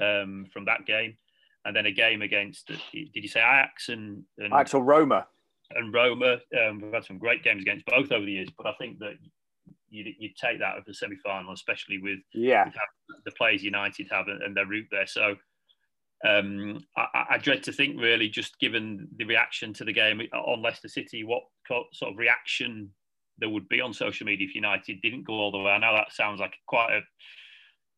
[0.00, 1.16] um, from that game.
[1.64, 5.26] And then a game against, did you say Ajax and, and Ajax or Roma?
[5.74, 6.38] and Roma.
[6.58, 9.14] Um, we've had some great games against both over the years, but I think that
[9.90, 12.70] you you take that of the semi final, especially with, yeah.
[13.24, 15.06] the players United have and, their route there.
[15.06, 15.36] So
[16.26, 20.62] um, I, I, dread to think, really, just given the reaction to the game on
[20.62, 22.90] Leicester City, what sort of reaction
[23.38, 25.70] there would be on social media if United didn't go all the way.
[25.70, 27.00] I know that sounds like quite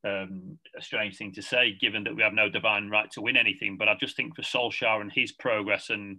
[0.05, 3.23] a, um, a strange thing to say, given that we have no divine right to
[3.23, 3.77] win anything.
[3.79, 6.19] But I just think for Solskjaer and his progress and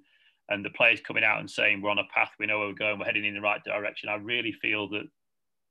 [0.49, 2.73] and the players coming out and saying we're on a path, we know where we're
[2.73, 4.09] going, we're heading in the right direction.
[4.09, 5.03] I really feel that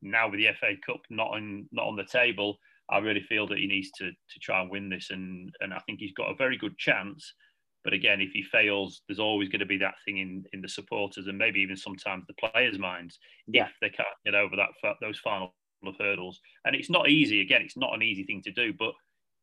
[0.03, 2.59] now with the FA Cup not on not on the table,
[2.91, 5.81] I really feel that he needs to to try and win this, and and I
[5.81, 7.35] think he's got a very good chance.
[7.83, 10.69] But again, if he fails, there's always going to be that thing in, in the
[10.69, 13.65] supporters and maybe even sometimes the players' minds yeah.
[13.65, 14.69] if they can't get over that
[15.01, 15.55] those final
[15.87, 16.41] of hurdles.
[16.65, 17.41] And it's not easy.
[17.41, 18.93] Again, it's not an easy thing to do, but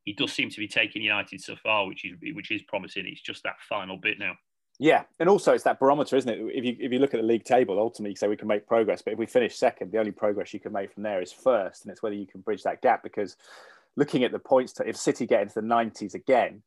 [0.05, 3.05] he does seem to be taking United so far, which is which is promising.
[3.07, 4.33] It's just that final bit now.
[4.79, 6.39] Yeah, and also it's that barometer, isn't it?
[6.53, 8.67] If you if you look at the league table, ultimately you say we can make
[8.67, 11.31] progress, but if we finish second, the only progress you can make from there is
[11.31, 13.01] first, and it's whether you can bridge that gap.
[13.01, 13.37] Because
[13.95, 16.61] looking at the points, to, if City get into the nineties again,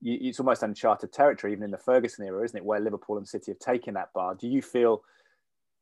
[0.00, 2.64] you, it's almost uncharted territory, even in the Ferguson era, isn't it?
[2.64, 4.34] Where Liverpool and City have taken that bar.
[4.34, 5.02] Do you feel,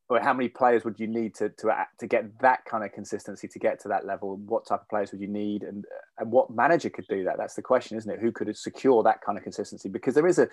[0.08, 3.46] or how many players would you need to to to get that kind of consistency
[3.46, 4.36] to get to that level?
[4.36, 5.84] What type of players would you need, and
[6.18, 7.36] and what manager could do that?
[7.38, 8.18] That's the question, isn't it?
[8.18, 9.88] Who could secure that kind of consistency?
[9.88, 10.48] Because there is a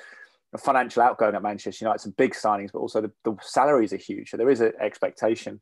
[0.57, 4.31] financial outgoing at Manchester United, some big signings, but also the, the salaries are huge.
[4.31, 5.61] So there is an expectation,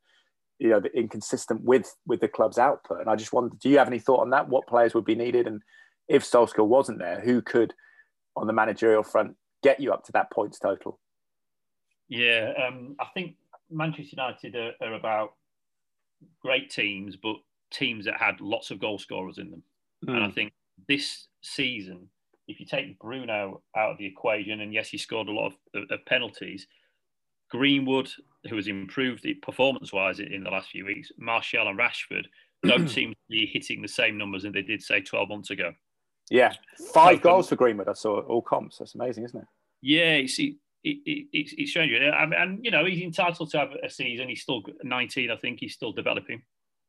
[0.60, 3.02] you know, inconsistent with with the club's output.
[3.02, 4.48] And I just wonder, do you have any thought on that?
[4.48, 5.62] What players would be needed, and
[6.08, 7.74] if Solskjaer wasn't there, who could,
[8.36, 11.00] on the managerial front, get you up to that points total?
[12.08, 13.36] Yeah, um, I think
[13.70, 15.34] Manchester United are, are about
[16.42, 17.36] great teams, but
[17.72, 19.64] teams that had lots of goal scorers in them.
[20.06, 20.16] Mm.
[20.16, 20.34] And I hmm.
[20.34, 20.54] think
[20.88, 22.08] this season
[22.48, 25.84] if you take Bruno out of the equation, and yes, he scored a lot of,
[25.90, 26.68] of penalties,
[27.50, 28.10] Greenwood,
[28.50, 32.26] who has improved performance wise in the last few weeks, Martial and Rashford
[32.64, 35.74] don't seem to be hitting the same numbers as they did, say, 12 months ago.
[36.30, 36.54] Yeah,
[36.94, 37.88] five so, goals for Greenwood.
[37.88, 38.80] I saw all comps.
[38.80, 39.48] That's amazing, isn't it?
[39.82, 41.94] Yeah, it's, it, it, it's, it's strange.
[41.94, 44.28] And, and, you know, he's entitled to have a season.
[44.28, 45.60] He's still 19, I think.
[45.62, 46.42] He's still developing.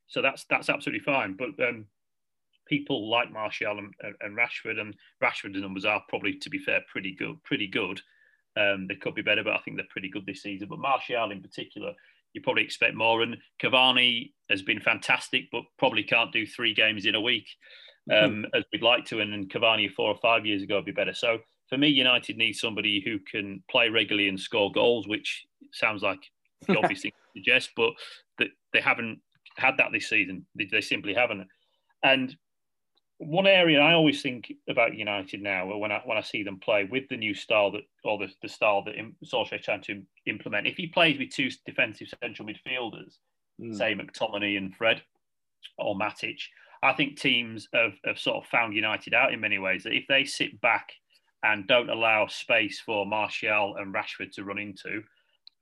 [0.09, 1.35] So that's that's absolutely fine.
[1.35, 1.87] But um,
[2.69, 7.15] people like Martial and, and, Rashford, and Rashford's numbers are probably, to be fair, pretty
[7.15, 7.43] good.
[7.45, 8.01] Pretty good.
[8.57, 10.69] Um, they could be better, but I think they're pretty good this season.
[10.69, 11.93] But Martial in particular,
[12.33, 13.23] you probably expect more.
[13.23, 17.47] And Cavani has been fantastic, but probably can't do three games in a week
[18.13, 18.45] um, mm-hmm.
[18.55, 19.21] as we'd like to.
[19.21, 21.15] And, and Cavani four or five years ago would be better.
[21.15, 21.39] So
[21.69, 26.21] for me, United needs somebody who can play regularly and score goals, which sounds like
[26.67, 27.93] the obvious thing to suggest, but
[28.39, 29.21] that they haven't
[29.57, 30.47] had that this season.
[30.55, 31.47] They, they simply haven't.
[32.03, 32.35] And
[33.19, 36.85] one area I always think about United now, when I when I see them play
[36.85, 38.95] with the new style that, or the, the style that
[39.25, 43.17] Solskjaer trying to implement, if he plays with two defensive central midfielders,
[43.61, 43.77] mm.
[43.77, 45.03] say McTominay and Fred,
[45.79, 46.39] or Matic,
[46.83, 49.83] I think teams have, have sort of found United out in many ways.
[49.83, 50.93] That if they sit back
[51.43, 55.03] and don't allow space for Martial and Rashford to run into,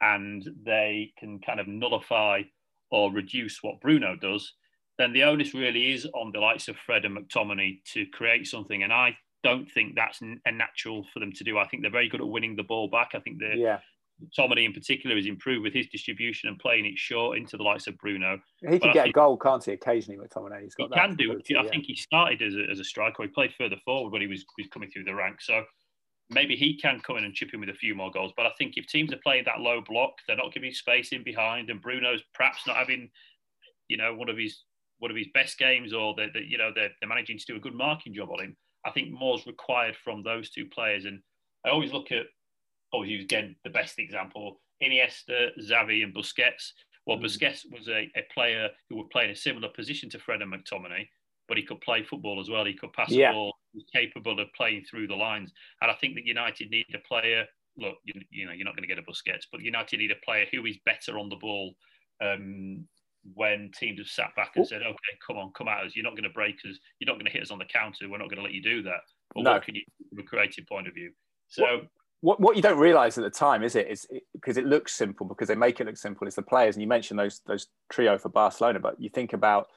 [0.02, 2.42] and they can kind of nullify
[2.90, 4.52] or reduce what Bruno does,
[4.98, 8.82] then the onus really is on the likes of Fred and McTominay to create something.
[8.82, 11.58] And I don't think that's a natural for them to do.
[11.58, 13.10] I think they're very good at winning the ball back.
[13.14, 13.78] I think the yeah.
[14.24, 17.86] McTominay in particular has improved with his distribution and playing it short into the likes
[17.86, 18.40] of Bruno.
[18.62, 19.72] He can but get a goal, can't he?
[19.72, 20.62] Occasionally, McTominay.
[20.62, 21.32] He's got he can do.
[21.32, 21.68] I yeah.
[21.68, 23.22] think he started as a, as a striker.
[23.22, 25.46] He played further forward when he was, was coming through the ranks.
[25.46, 25.62] So
[26.30, 28.32] maybe he can come in and chip in with a few more goals.
[28.36, 31.22] But I think if teams are playing that low block, they're not giving space in
[31.22, 33.10] behind, and Bruno's perhaps not having,
[33.88, 34.62] you know, one of his
[34.98, 37.60] one of his best games or that you know they're, they're managing to do a
[37.60, 38.56] good marking job on him.
[38.84, 41.04] I think more's required from those two players.
[41.04, 41.20] And
[41.64, 42.26] I always look at,
[42.92, 46.72] always use again the best example: Iniesta, Xavi, and Busquets.
[47.06, 47.24] Well, mm.
[47.24, 50.52] Busquets was a, a player who would play in a similar position to Fred and
[50.52, 51.06] McTominay,
[51.48, 52.64] but he could play football as well.
[52.64, 53.30] He could pass yeah.
[53.30, 53.54] the ball.
[53.72, 55.52] He was capable of playing through the lines.
[55.82, 57.44] And I think that United need a player.
[57.78, 60.24] Look, you, you know, you're not going to get a Busquets, but United need a
[60.24, 61.74] player who is better on the ball
[62.22, 62.86] um,
[63.34, 64.68] when teams have sat back and Ooh.
[64.68, 65.92] said, "Okay, come on, come at us.
[65.94, 66.78] You're not going to break us.
[66.98, 68.08] You're not going to hit us on the counter.
[68.08, 69.00] We're not going to let you do that."
[69.34, 69.52] But no.
[69.52, 71.12] what can you, from a creative point of view?
[71.48, 71.62] So.
[71.62, 71.86] What,
[72.20, 74.94] what, what you don't realise at the time is it is because it, it looks
[74.94, 76.26] simple because they make it look simple.
[76.26, 79.68] It's the players, and you mentioned those those trio for Barcelona, but you think about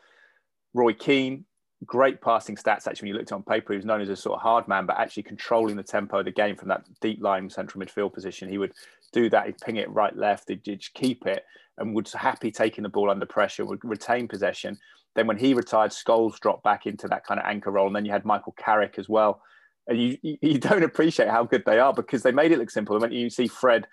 [0.74, 1.46] Roy Keane,
[1.86, 2.88] great passing stats.
[2.88, 4.86] Actually, when you looked on paper, he was known as a sort of hard man,
[4.86, 8.50] but actually controlling the tempo of the game from that deep line central midfield position.
[8.50, 8.74] He would
[9.14, 9.46] do that.
[9.46, 10.50] He'd ping it right, left.
[10.50, 11.46] He'd just keep it
[11.78, 14.78] and was happy taking the ball under pressure, would retain possession.
[15.16, 17.88] Then when he retired, Scholes dropped back into that kind of anchor role.
[17.88, 19.42] And then you had Michael Carrick as well.
[19.88, 22.96] And you, you don't appreciate how good they are because they made it look simple.
[22.96, 23.88] And when you see Fred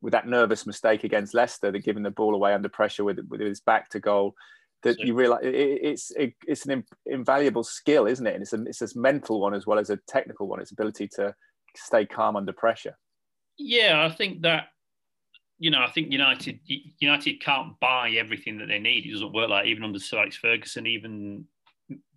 [0.00, 3.40] with that nervous mistake against Leicester, they're giving the ball away under pressure with, with
[3.40, 4.34] his back to goal,
[4.82, 8.34] that you realize it, it's it, it's an invaluable skill, isn't it?
[8.34, 10.60] And it's a, it's a mental one as well as a technical one.
[10.60, 11.34] Its ability to
[11.76, 12.96] stay calm under pressure.
[13.58, 14.68] Yeah, I think that
[15.58, 16.58] you know, I think United
[16.98, 19.04] United can't buy everything that they need.
[19.04, 21.44] It doesn't work like even under Sir Alex Ferguson, even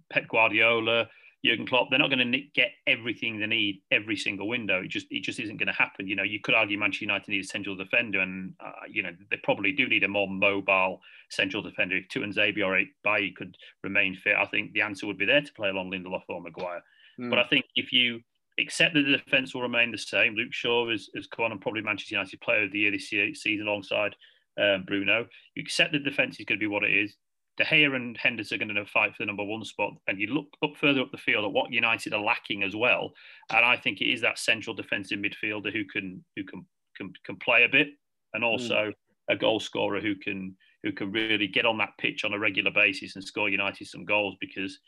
[0.09, 1.09] Pep Guardiola,
[1.45, 1.89] Jurgen Klopp.
[1.89, 4.81] They're not going to get everything they need every single window.
[4.81, 6.07] It just it just isn't going to happen.
[6.07, 9.11] You know, you could argue Manchester United need a central defender, and uh, you know
[9.29, 11.97] they probably do need a more mobile central defender.
[11.97, 15.53] If Tuanzebe or Bailly could remain fit, I think the answer would be there to
[15.53, 16.83] play along Lindelof or Maguire.
[17.19, 17.29] Mm.
[17.29, 18.21] But I think if you
[18.59, 20.35] accept that the defence will remain the same.
[20.35, 23.11] Luke Shaw has, has come on and probably Manchester United Player of the Year this
[23.11, 24.15] year, season alongside
[24.57, 25.25] um, Bruno.
[25.55, 27.15] You accept the defence is going to be what it is.
[27.57, 30.27] De Gea and Henderson are going to fight for the number one spot, and you
[30.27, 33.13] look up further up the field at what United are lacking as well.
[33.51, 36.65] And I think it is that central defensive midfielder who can who can
[36.97, 37.89] can, can play a bit,
[38.33, 38.93] and also mm.
[39.29, 42.71] a goal scorer who can who can really get on that pitch on a regular
[42.71, 44.79] basis and score United some goals because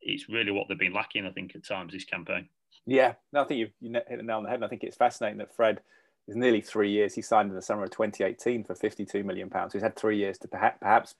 [0.00, 1.26] it's really what they've been lacking.
[1.26, 2.48] I think at times this campaign.
[2.86, 4.56] Yeah, no, I think you've you hit the nail on the head.
[4.56, 5.80] And I think it's fascinating that Fred
[6.26, 7.14] is nearly three years.
[7.14, 9.74] He signed in the summer of 2018 for 52 million pounds.
[9.74, 11.14] He's had three years to perhaps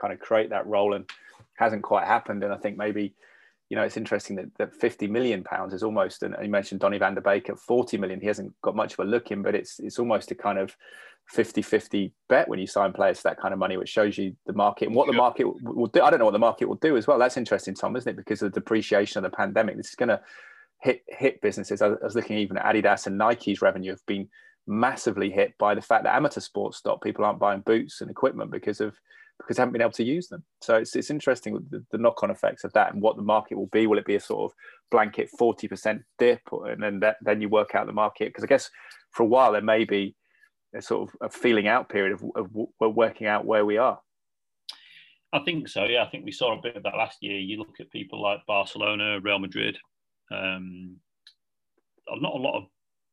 [0.00, 1.08] kind of create that role and
[1.54, 2.44] hasn't quite happened.
[2.44, 3.14] And I think maybe,
[3.68, 6.98] you know, it's interesting that, that 50 million pounds is almost, and you mentioned Donny
[6.98, 8.20] van der Beek at 40 million.
[8.20, 10.76] He hasn't got much of a look in, but it's it's almost a kind of
[11.28, 14.36] 50 50 bet when you sign players for that kind of money, which shows you
[14.46, 16.02] the market and what the market will do.
[16.02, 17.18] I don't know what the market will do as well.
[17.18, 18.16] That's interesting, Tom, isn't it?
[18.16, 19.76] Because of the depreciation of the pandemic.
[19.76, 20.20] This is going to
[20.80, 21.82] hit hit businesses.
[21.82, 24.28] I was looking even at Adidas and Nike's revenue have been
[24.66, 27.02] massively hit by the fact that amateur sports stopped.
[27.02, 28.96] People aren't buying boots and equipment because of
[29.38, 30.42] because they haven't been able to use them.
[30.60, 33.56] So it's it's interesting the, the knock on effects of that and what the market
[33.56, 33.86] will be.
[33.86, 34.56] Will it be a sort of
[34.90, 38.28] blanket forty percent dip, and then that, then you work out the market?
[38.28, 38.70] Because I guess
[39.12, 40.14] for a while there may be
[40.74, 43.98] a sort of a feeling out period of, of, of working out where we are.
[45.32, 45.84] I think so.
[45.84, 47.38] Yeah, I think we saw a bit of that last year.
[47.38, 49.76] You look at people like Barcelona, Real Madrid,
[50.32, 50.96] um,
[52.08, 52.64] not a lot of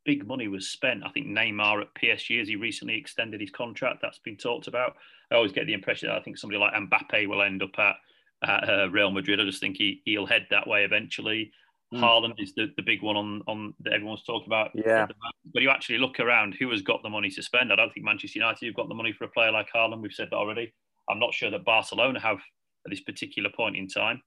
[0.06, 1.04] big money was spent.
[1.06, 4.96] I think Neymar at PSG, as he recently extended his contract, that's been talked about.
[5.32, 7.96] I always get the impression that I think somebody like Mbappe will end up at,
[8.44, 9.40] at uh, Real Madrid.
[9.40, 11.52] I just think he, he'll head that way eventually.
[11.94, 12.02] Mm.
[12.02, 14.72] Haaland is the, the big one on, on that everyone's talking about.
[14.74, 15.08] Yeah.
[15.54, 17.72] But you actually look around who has got the money to spend.
[17.72, 20.02] I don't think Manchester United have got the money for a player like Haaland.
[20.02, 20.74] We've said that already.
[21.10, 22.38] I'm not sure that Barcelona have
[22.86, 24.22] at this particular point in time.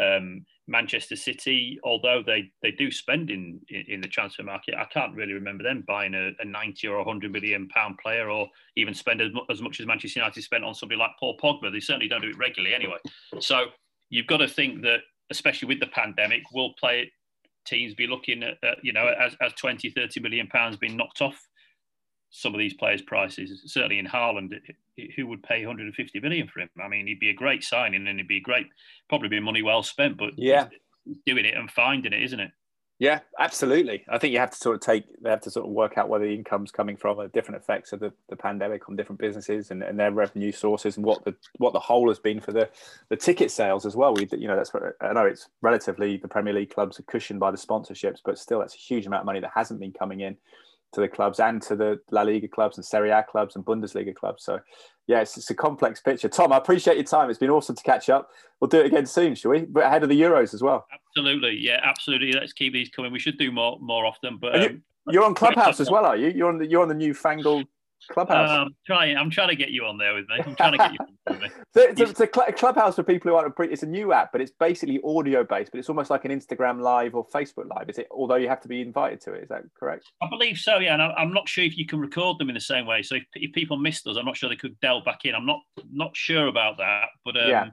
[0.00, 5.14] Um, Manchester City, although they, they do spend in, in, the transfer market, I can't
[5.14, 9.20] really remember them buying a, a 90 or 100 million pound player or even spend
[9.20, 11.70] as, as much as Manchester United spent on somebody like Paul Pogba.
[11.70, 12.96] They certainly don't do it regularly anyway.
[13.38, 13.66] So
[14.08, 15.00] you've got to think that,
[15.30, 17.12] especially with the pandemic, will play
[17.66, 21.20] teams be looking at, at you know, as, as 20, 30 million pounds being knocked
[21.20, 21.38] off
[22.32, 23.62] some of these players' prices.
[23.66, 24.58] Certainly in Haaland,
[25.16, 26.70] who would pay 150 million for him?
[26.82, 28.66] I mean, he'd be a great signing and he'd be great,
[29.08, 30.16] probably be money well spent.
[30.16, 30.68] But yeah,
[31.26, 32.50] doing it and finding it, isn't it?
[32.98, 34.04] Yeah, absolutely.
[34.08, 36.08] I think you have to sort of take, they have to sort of work out
[36.08, 39.72] where the income's coming from, the different effects of the, the pandemic on different businesses
[39.72, 42.70] and, and their revenue sources, and what the what the whole has been for the
[43.08, 44.14] the ticket sales as well.
[44.14, 47.50] We, you know, that's I know it's relatively the Premier League clubs are cushioned by
[47.50, 50.36] the sponsorships, but still, that's a huge amount of money that hasn't been coming in
[50.92, 54.14] to the clubs and to the La Liga clubs and Serie A clubs and Bundesliga
[54.14, 54.44] clubs.
[54.44, 54.60] So,
[55.06, 56.28] yeah, it's, it's, a complex picture.
[56.28, 57.30] Tom, I appreciate your time.
[57.30, 58.30] It's been awesome to catch up.
[58.60, 59.62] We'll do it again soon, shall we?
[59.62, 60.86] But ahead of the Euros as well.
[60.92, 62.32] Absolutely, yeah, absolutely.
[62.32, 63.12] Let's keep these coming.
[63.12, 64.38] We should do more more often.
[64.38, 66.28] But um, you, are on Clubhouse as well, are you?
[66.28, 67.66] You're on the you're on the new fangled
[68.10, 68.50] Clubhouse.
[68.50, 70.36] Um, trying, I'm trying to get you on there with me.
[70.44, 71.48] I'm trying to get you on there with me.
[71.74, 73.54] so, it's, a Clubhouse for people who aren't.
[73.60, 75.70] It's a new app, but it's basically audio based.
[75.72, 77.88] But it's almost like an Instagram Live or Facebook Live.
[77.88, 78.08] Is it?
[78.10, 79.44] Although you have to be invited to it.
[79.44, 80.04] Is that correct?
[80.22, 80.78] I believe so.
[80.78, 83.02] Yeah, and I'm not sure if you can record them in the same way.
[83.02, 85.34] So if, if people missed us, I'm not sure they could delve back in.
[85.34, 85.60] I'm not
[85.92, 87.66] not sure about that, but um, yeah.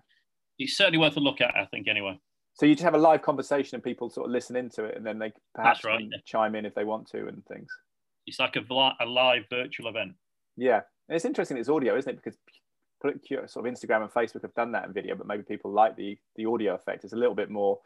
[0.57, 1.55] it's certainly worth a look at.
[1.55, 2.19] I think anyway.
[2.59, 5.05] So you just have a live conversation and people sort of listen into it, and
[5.05, 6.17] then they perhaps right, yeah.
[6.25, 7.69] chime in if they want to and things.
[8.29, 10.13] It's like a, a live virtual event.
[10.55, 11.57] Yeah, it's interesting.
[11.57, 12.15] It's audio, isn't it?
[12.23, 12.37] Because
[13.01, 16.17] sort of Instagram and Facebook have done that in video, but maybe people like the
[16.35, 17.03] the audio effect.
[17.03, 17.79] It's a little bit more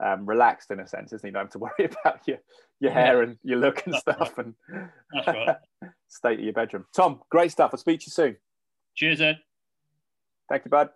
[0.00, 1.30] um, relaxed in a sense, isn't it?
[1.30, 2.38] You don't have to worry about your
[2.80, 4.46] your hair and your look and That's stuff right.
[4.46, 4.54] and
[5.26, 5.56] right.
[6.08, 6.86] state of your bedroom.
[6.94, 7.70] Tom, great stuff.
[7.72, 8.36] I'll speak to you soon.
[8.94, 9.38] Cheers, Ed.
[10.48, 10.90] Thank you, bud.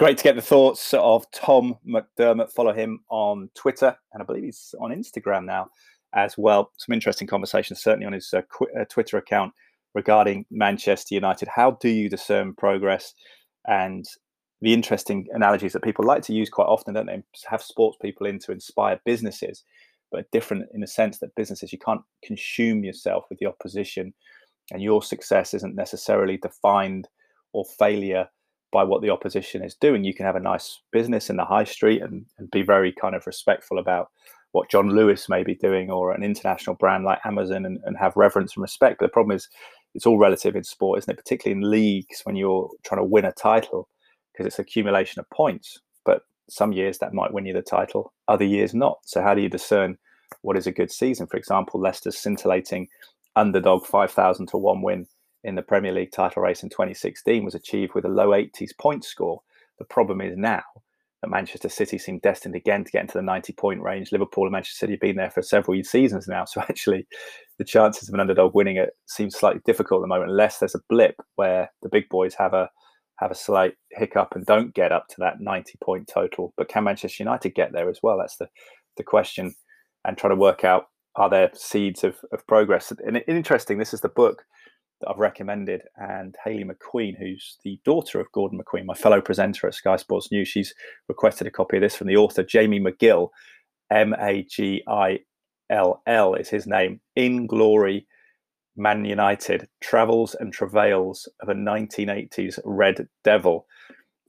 [0.00, 2.50] Great to get the thoughts of Tom McDermott.
[2.50, 5.68] Follow him on Twitter, and I believe he's on Instagram now
[6.14, 6.72] as well.
[6.78, 9.52] Some interesting conversations, certainly on his uh, qu- uh, Twitter account
[9.94, 11.48] regarding Manchester United.
[11.54, 13.12] How do you discern progress?
[13.68, 14.06] And
[14.62, 17.22] the interesting analogies that people like to use quite often, don't they?
[17.50, 19.64] Have sports people in to inspire businesses,
[20.10, 24.14] but different in the sense that businesses, you can't consume yourself with the opposition,
[24.72, 27.06] and your success isn't necessarily defined
[27.52, 28.30] or failure
[28.72, 30.04] by what the opposition is doing.
[30.04, 33.14] You can have a nice business in the high street and, and be very kind
[33.14, 34.10] of respectful about
[34.52, 38.16] what John Lewis may be doing or an international brand like Amazon and, and have
[38.16, 38.98] reverence and respect.
[38.98, 39.48] But the problem is,
[39.94, 41.16] it's all relative in sport, isn't it?
[41.16, 43.88] Particularly in leagues when you're trying to win a title
[44.32, 45.78] because it's accumulation of points.
[46.04, 48.98] But some years that might win you the title, other years not.
[49.04, 49.98] So how do you discern
[50.42, 51.26] what is a good season?
[51.26, 52.88] For example, Leicester's scintillating
[53.36, 55.06] underdog 5,000 to 1 win
[55.44, 59.04] in the Premier League title race in 2016 was achieved with a low 80s point
[59.04, 59.40] score.
[59.78, 60.62] The problem is now
[61.22, 64.12] that Manchester City seem destined again to get into the 90 point range.
[64.12, 66.44] Liverpool and Manchester City have been there for several seasons now.
[66.48, 67.06] So actually,
[67.58, 70.74] the chances of an underdog winning it seems slightly difficult at the moment, unless there's
[70.74, 72.70] a blip where the big boys have a
[73.16, 76.54] have a slight hiccup and don't get up to that 90 point total.
[76.56, 78.16] But can Manchester United get there as well?
[78.18, 78.48] That's the,
[78.96, 79.54] the question.
[80.06, 80.86] And try to work out
[81.16, 82.92] are there seeds of, of progress.
[83.04, 84.44] And interesting, this is the book
[85.00, 85.82] that I've recommended.
[85.96, 90.30] And Hayley McQueen, who's the daughter of Gordon McQueen, my fellow presenter at Sky Sports
[90.30, 90.74] News, she's
[91.08, 93.30] requested a copy of this from the author, Jamie Magill,
[93.90, 95.20] M A G I
[95.70, 98.06] L L is his name, In Glory
[98.76, 103.66] Man United Travels and Travails of a 1980s Red Devil.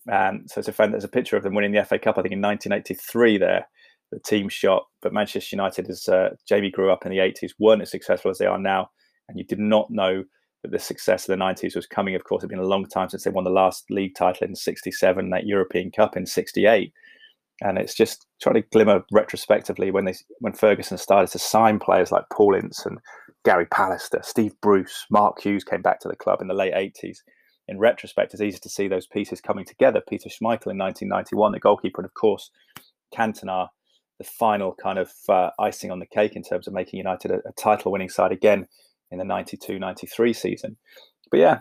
[0.07, 2.21] And so it's a friend, there's a picture of them winning the FA Cup, I
[2.21, 3.67] think in 1983 there,
[4.11, 4.85] the team shot.
[5.01, 8.39] But Manchester United, as uh, Jamie grew up in the 80s, weren't as successful as
[8.39, 8.89] they are now.
[9.29, 10.23] And you did not know
[10.63, 12.15] that the success of the 90s was coming.
[12.15, 14.47] Of course, it had been a long time since they won the last league title
[14.47, 16.93] in 67, that European Cup in 68
[17.61, 22.11] and it's just trying to glimmer retrospectively when they when Ferguson started to sign players
[22.11, 22.97] like Paul Ince and
[23.45, 27.19] Gary Pallister, Steve Bruce, Mark Hughes came back to the club in the late 80s.
[27.67, 30.01] In retrospect, it's easy to see those pieces coming together.
[30.07, 32.51] Peter Schmeichel in 1991, the goalkeeper, and of course,
[33.15, 33.69] Cantona,
[34.17, 37.37] the final kind of uh, icing on the cake in terms of making United a,
[37.47, 38.67] a title winning side again
[39.11, 40.77] in the 92 93 season.
[41.29, 41.59] But yeah,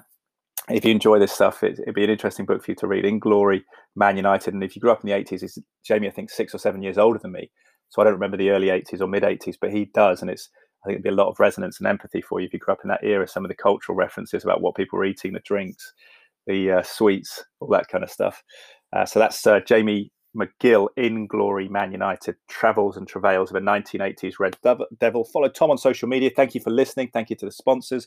[0.68, 3.05] if you enjoy this stuff, it, would be an interesting book for you to read.
[3.05, 3.64] In Glory,
[3.96, 6.09] Man United, and if you grew up in the eighties, is Jamie?
[6.09, 7.51] I think six or seven years older than me,
[7.88, 10.48] so I don't remember the early eighties or mid eighties, but he does, and it's
[10.84, 12.72] I think it'd be a lot of resonance and empathy for you if you grew
[12.72, 13.26] up in that era.
[13.26, 15.92] Some of the cultural references about what people were eating, the drinks,
[16.46, 18.42] the uh, sweets, all that kind of stuff.
[18.94, 23.61] Uh, so that's uh, Jamie Magill in Glory, Man United, Travels and Travails of a
[23.61, 24.57] 1980s Red
[24.99, 25.24] Devil.
[25.24, 26.31] Follow Tom on social media.
[26.35, 27.11] Thank you for listening.
[27.12, 28.07] Thank you to the sponsors,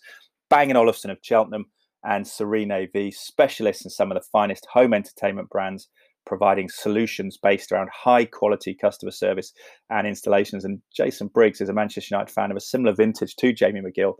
[0.49, 1.65] Bang & Olufsen of Cheltenham
[2.03, 5.89] and Serene AV, specialists in some of the finest home entertainment brands,
[6.25, 9.53] providing solutions based around high quality customer service
[9.89, 10.63] and installations.
[10.63, 14.15] And Jason Briggs is a Manchester United fan of a similar vintage to Jamie Magill.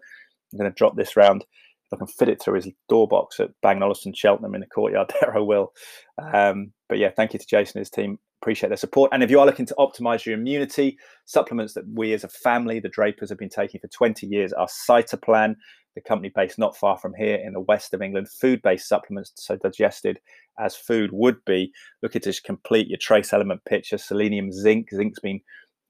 [0.51, 1.45] I'm going to drop this round.
[1.93, 5.13] I can fit it through his door box at Bang Olufsen Cheltenham in the courtyard
[5.21, 5.73] there, I will.
[6.33, 8.19] Um, but yeah, thank you to Jason and his team.
[8.41, 9.11] Appreciate their support.
[9.13, 12.79] And if you are looking to optimize your immunity, supplements that we as a family,
[12.79, 15.55] the Drapers, have been taking for 20 years are Cytoplan
[15.95, 19.31] the company based not far from here in the west of England, food based supplements,
[19.35, 20.19] so digested
[20.59, 21.71] as food would be.
[22.01, 24.89] Looking to complete your trace element picture, selenium, zinc.
[24.91, 25.41] Zinc's been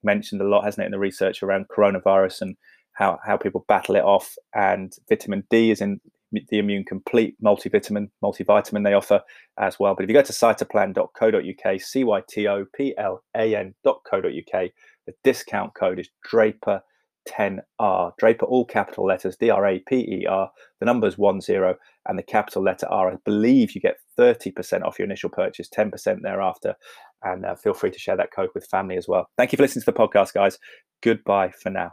[0.02, 2.56] mentioned a lot, hasn't it, in the research around coronavirus and
[2.94, 4.34] how, how people battle it off.
[4.54, 6.00] And vitamin D is in
[6.32, 9.20] the Immune Complete multivitamin, multivitamin they offer
[9.58, 9.94] as well.
[9.94, 14.70] But if you go to cytoplan.co.uk, C Y T O P L A N.co.uk,
[15.06, 16.82] the discount code is Draper
[17.28, 18.12] 10R.
[18.18, 20.50] Draper, all capital letters, D R A P E R.
[20.80, 21.74] The number's 10
[22.06, 23.12] and the capital letter R.
[23.12, 26.74] I believe you get 30% off your initial purchase, 10% thereafter.
[27.22, 29.28] And uh, feel free to share that code with family as well.
[29.38, 30.58] Thank you for listening to the podcast, guys.
[31.02, 31.92] Goodbye for now.